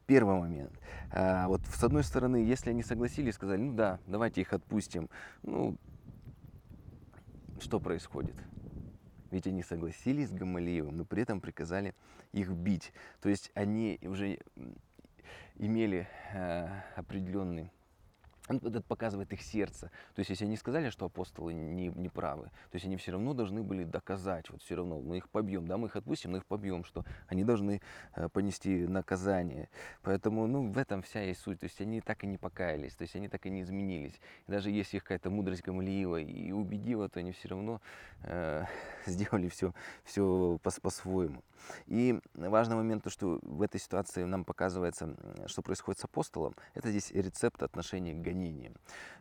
Первый 0.08 0.38
момент. 0.38 0.72
А, 1.12 1.48
вот 1.48 1.60
с 1.66 1.84
одной 1.84 2.02
стороны, 2.02 2.36
если 2.38 2.70
они 2.70 2.82
согласились, 2.82 3.34
сказали, 3.34 3.60
ну 3.60 3.74
да, 3.74 4.00
давайте 4.06 4.40
их 4.40 4.54
отпустим. 4.54 5.10
Ну, 5.42 5.76
что 7.60 7.78
происходит? 7.78 8.34
Ведь 9.30 9.46
они 9.46 9.62
согласились 9.62 10.30
с 10.30 10.32
Гамалиевым, 10.32 10.96
но 10.96 11.04
при 11.04 11.24
этом 11.24 11.42
приказали 11.42 11.94
их 12.32 12.50
бить. 12.50 12.94
То 13.20 13.28
есть 13.28 13.50
они 13.52 13.98
уже 14.00 14.38
имели 15.56 16.08
э, 16.32 16.68
определенный 16.96 17.70
это 18.48 18.82
показывает 18.82 19.32
их 19.32 19.42
сердце. 19.42 19.90
То 20.14 20.20
есть, 20.20 20.30
если 20.30 20.44
они 20.44 20.56
сказали, 20.56 20.90
что 20.90 21.06
апостолы 21.06 21.52
не, 21.52 21.88
не 21.88 22.08
правы, 22.08 22.44
то 22.44 22.74
есть 22.74 22.86
они 22.86 22.96
все 22.96 23.12
равно 23.12 23.34
должны 23.34 23.62
были 23.62 23.84
доказать, 23.84 24.50
вот 24.50 24.62
все 24.62 24.76
равно 24.76 25.00
мы 25.00 25.18
их 25.18 25.28
побьем, 25.28 25.66
да, 25.66 25.76
мы 25.76 25.88
их 25.88 25.96
отпустим, 25.96 26.32
но 26.32 26.38
их 26.38 26.46
побьем, 26.46 26.84
что 26.84 27.04
они 27.26 27.44
должны 27.44 27.80
э, 28.14 28.28
понести 28.28 28.86
наказание. 28.86 29.68
Поэтому, 30.02 30.46
ну, 30.46 30.70
в 30.70 30.78
этом 30.78 31.02
вся 31.02 31.24
и 31.24 31.34
суть. 31.34 31.60
То 31.60 31.64
есть 31.64 31.80
они 31.80 32.00
так 32.00 32.24
и 32.24 32.26
не 32.26 32.38
покаялись, 32.38 32.94
то 32.94 33.02
есть 33.02 33.16
они 33.16 33.28
так 33.28 33.44
и 33.46 33.50
не 33.50 33.62
изменились. 33.62 34.20
И 34.46 34.50
даже 34.50 34.70
если 34.70 34.96
их 34.96 35.02
какая-то 35.02 35.30
мудрость 35.30 35.62
Гамалиила 35.62 36.16
и 36.16 36.52
убедила, 36.52 37.08
то 37.08 37.20
они 37.20 37.32
все 37.32 37.48
равно 37.48 37.80
э, 38.22 38.64
сделали 39.06 39.48
все, 39.48 39.74
все 40.04 40.58
по-своему. 40.62 41.42
И 41.86 42.18
важный 42.34 42.76
момент, 42.76 43.04
то, 43.04 43.10
что 43.10 43.38
в 43.42 43.62
этой 43.62 43.80
ситуации 43.80 44.24
нам 44.24 44.44
показывается, 44.44 45.16
что 45.46 45.62
происходит 45.62 46.00
с 46.00 46.04
апостолом, 46.04 46.54
это 46.74 46.90
здесь 46.90 47.10
рецепт 47.10 47.62
отношения 47.62 48.14
к 48.14 48.18
гонениям 48.38 48.74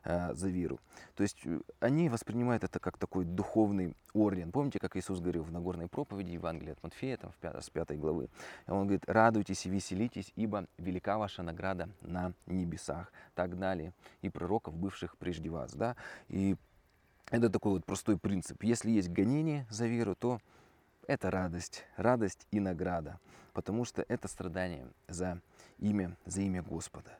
э, 0.03 0.33
за 0.33 0.49
веру. 0.49 0.79
То 1.15 1.23
есть 1.23 1.37
э, 1.45 1.59
они 1.79 2.09
воспринимают 2.09 2.63
это 2.63 2.79
как 2.79 2.97
такой 2.97 3.25
духовный 3.25 3.95
орден. 4.13 4.51
Помните, 4.51 4.79
как 4.79 4.95
Иисус 4.95 5.19
говорил 5.19 5.43
в 5.43 5.51
Нагорной 5.51 5.87
проповеди 5.87 6.31
Евангелия 6.31 6.73
от 6.73 6.83
Матфея, 6.83 7.17
там, 7.17 7.31
в 7.31 7.35
5, 7.37 7.63
с 7.63 7.69
5 7.69 7.99
главы? 7.99 8.29
Он 8.67 8.83
говорит, 8.83 9.03
радуйтесь 9.07 9.65
и 9.65 9.69
веселитесь, 9.69 10.31
ибо 10.35 10.67
велика 10.77 11.17
ваша 11.17 11.43
награда 11.43 11.89
на 12.01 12.33
небесах. 12.45 13.11
Так 13.35 13.57
далее. 13.57 13.93
И 14.21 14.29
пророков, 14.29 14.75
бывших 14.75 15.17
прежде 15.17 15.49
вас. 15.49 15.73
Да? 15.73 15.95
И 16.29 16.55
это 17.31 17.49
такой 17.49 17.73
вот 17.73 17.85
простой 17.85 18.17
принцип. 18.17 18.63
Если 18.63 18.91
есть 18.91 19.09
гонение 19.09 19.65
за 19.69 19.87
веру, 19.87 20.15
то 20.15 20.39
это 21.07 21.31
радость, 21.31 21.85
радость 21.95 22.47
и 22.51 22.59
награда, 22.59 23.19
потому 23.53 23.85
что 23.85 24.05
это 24.07 24.27
страдание 24.27 24.87
за 25.07 25.41
имя, 25.79 26.15
за 26.25 26.41
имя 26.41 26.61
Господа. 26.61 27.17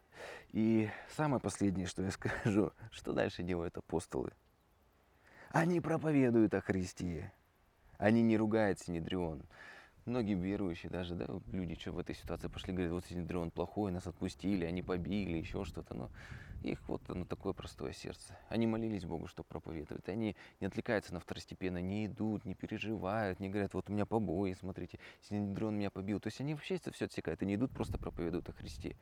И 0.52 0.90
самое 1.16 1.42
последнее, 1.42 1.88
что 1.88 2.04
я 2.04 2.12
скажу, 2.12 2.72
что 2.92 3.14
дальше 3.14 3.44
делают 3.44 3.78
апостолы? 3.78 4.32
Они 5.50 5.80
проповедуют 5.80 6.54
о 6.54 6.62
Христе. 6.62 7.32
Они 7.98 8.22
не 8.22 8.38
ругают 8.38 8.80
Синедрион. 8.80 9.44
Многие 10.08 10.36
верующие 10.36 10.90
даже, 10.90 11.16
да, 11.16 11.28
люди, 11.52 11.76
что 11.78 11.92
в 11.92 12.00
этой 12.00 12.16
ситуации 12.16 12.48
пошли, 12.48 12.72
говорят, 12.72 12.94
вот 12.94 13.06
Синедрион 13.08 13.52
плохой, 13.52 13.92
нас 13.92 14.08
отпустили, 14.08 14.64
они 14.64 14.82
побили, 14.82 15.38
еще 15.38 15.66
что-то. 15.66 15.96
Но 15.96 16.10
их 16.64 16.80
вот 16.88 17.02
оно 17.10 17.26
такое 17.26 17.52
простое 17.52 17.92
сердце. 17.92 18.38
Они 18.48 18.68
молились 18.68 19.04
Богу, 19.04 19.28
что 19.28 19.44
проповедуют. 19.44 20.08
Они 20.08 20.38
не 20.62 20.68
отвлекаются 20.68 21.14
на 21.14 21.20
второстепенно, 21.20 21.80
не 21.80 22.06
идут, 22.06 22.46
не 22.46 22.56
переживают, 22.56 23.42
не 23.42 23.50
говорят, 23.50 23.74
вот 23.74 23.90
у 23.90 23.92
меня 23.92 24.06
побои, 24.06 24.54
смотрите, 24.54 24.98
Синедрон 25.24 25.76
меня 25.76 25.90
побил. 25.90 26.22
То 26.22 26.28
есть 26.28 26.40
они 26.40 26.54
вообще 26.54 26.76
это 26.76 26.94
все 26.94 27.04
отсекают. 27.08 27.42
Они 27.42 27.56
идут, 27.56 27.72
просто 27.72 27.98
проповедуют 27.98 28.48
о 28.48 28.54
Христе. 28.54 28.96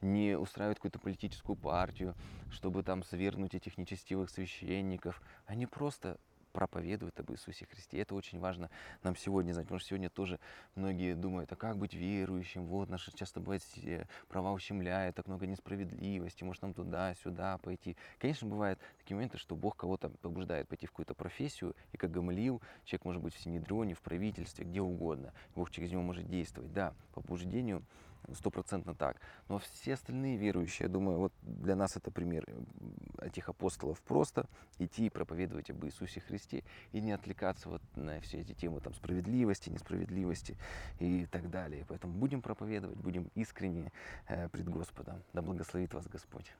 Не 0.00 0.38
устраивают 0.38 0.78
какую-то 0.78 1.00
политическую 1.00 1.56
партию, 1.56 2.14
чтобы 2.52 2.84
там 2.84 3.02
свергнуть 3.02 3.56
этих 3.56 3.78
нечестивых 3.78 4.30
священников. 4.30 5.20
Они 5.46 5.66
просто 5.66 6.20
проповедуют 6.52 7.18
об 7.18 7.30
Иисусе 7.32 7.66
Христе. 7.66 7.98
Это 7.98 8.14
очень 8.14 8.38
важно 8.38 8.70
нам 9.02 9.16
сегодня 9.16 9.52
знать, 9.52 9.66
потому 9.66 9.80
что 9.80 9.88
сегодня 9.88 10.10
тоже 10.10 10.38
многие 10.74 11.14
думают, 11.14 11.50
а 11.52 11.56
как 11.56 11.76
быть 11.76 11.94
верующим, 11.94 12.66
вот 12.66 12.88
наши 12.88 13.12
часто 13.12 13.40
бывает 13.40 13.62
права 14.28 14.52
ущемляют, 14.52 15.16
так 15.16 15.26
много 15.26 15.46
несправедливости, 15.46 16.44
может 16.44 16.62
нам 16.62 16.74
туда, 16.74 17.14
сюда 17.14 17.58
пойти. 17.58 17.96
Конечно, 18.18 18.48
бывают 18.48 18.78
такие 18.98 19.16
моменты, 19.16 19.38
что 19.38 19.56
Бог 19.56 19.76
кого-то 19.76 20.10
побуждает 20.10 20.68
пойти 20.68 20.86
в 20.86 20.90
какую-то 20.90 21.14
профессию, 21.14 21.74
и 21.92 21.96
как 21.96 22.10
Гамалиил, 22.10 22.60
человек 22.84 23.04
может 23.04 23.22
быть 23.22 23.34
в 23.34 23.40
Синедроне, 23.40 23.94
в 23.94 24.00
правительстве, 24.00 24.64
где 24.64 24.80
угодно. 24.80 25.32
Бог 25.54 25.70
через 25.70 25.90
него 25.90 26.02
может 26.02 26.28
действовать. 26.28 26.72
Да, 26.72 26.94
по 27.14 27.20
побуждению 27.20 27.82
стопроцентно 28.34 28.94
так. 28.94 29.16
Но 29.48 29.58
все 29.58 29.94
остальные 29.94 30.36
верующие, 30.36 30.86
я 30.86 30.92
думаю, 30.92 31.18
вот 31.18 31.32
для 31.42 31.76
нас 31.76 31.96
это 31.96 32.10
пример 32.10 32.46
этих 33.20 33.48
апостолов 33.48 34.00
просто 34.02 34.46
идти 34.78 35.06
и 35.06 35.10
проповедовать 35.10 35.70
об 35.70 35.84
Иисусе 35.84 36.20
Христе 36.20 36.64
и 36.92 37.00
не 37.00 37.12
отвлекаться 37.12 37.68
вот 37.68 37.82
на 37.96 38.20
все 38.20 38.40
эти 38.40 38.52
темы 38.52 38.80
там, 38.80 38.94
справедливости, 38.94 39.70
несправедливости 39.70 40.56
и 40.98 41.26
так 41.26 41.50
далее. 41.50 41.84
Поэтому 41.88 42.14
будем 42.14 42.42
проповедовать, 42.42 42.98
будем 42.98 43.30
искренне 43.34 43.92
э, 44.28 44.48
пред 44.48 44.68
Господом. 44.68 45.22
Да 45.32 45.42
благословит 45.42 45.94
вас 45.94 46.06
Господь. 46.06 46.52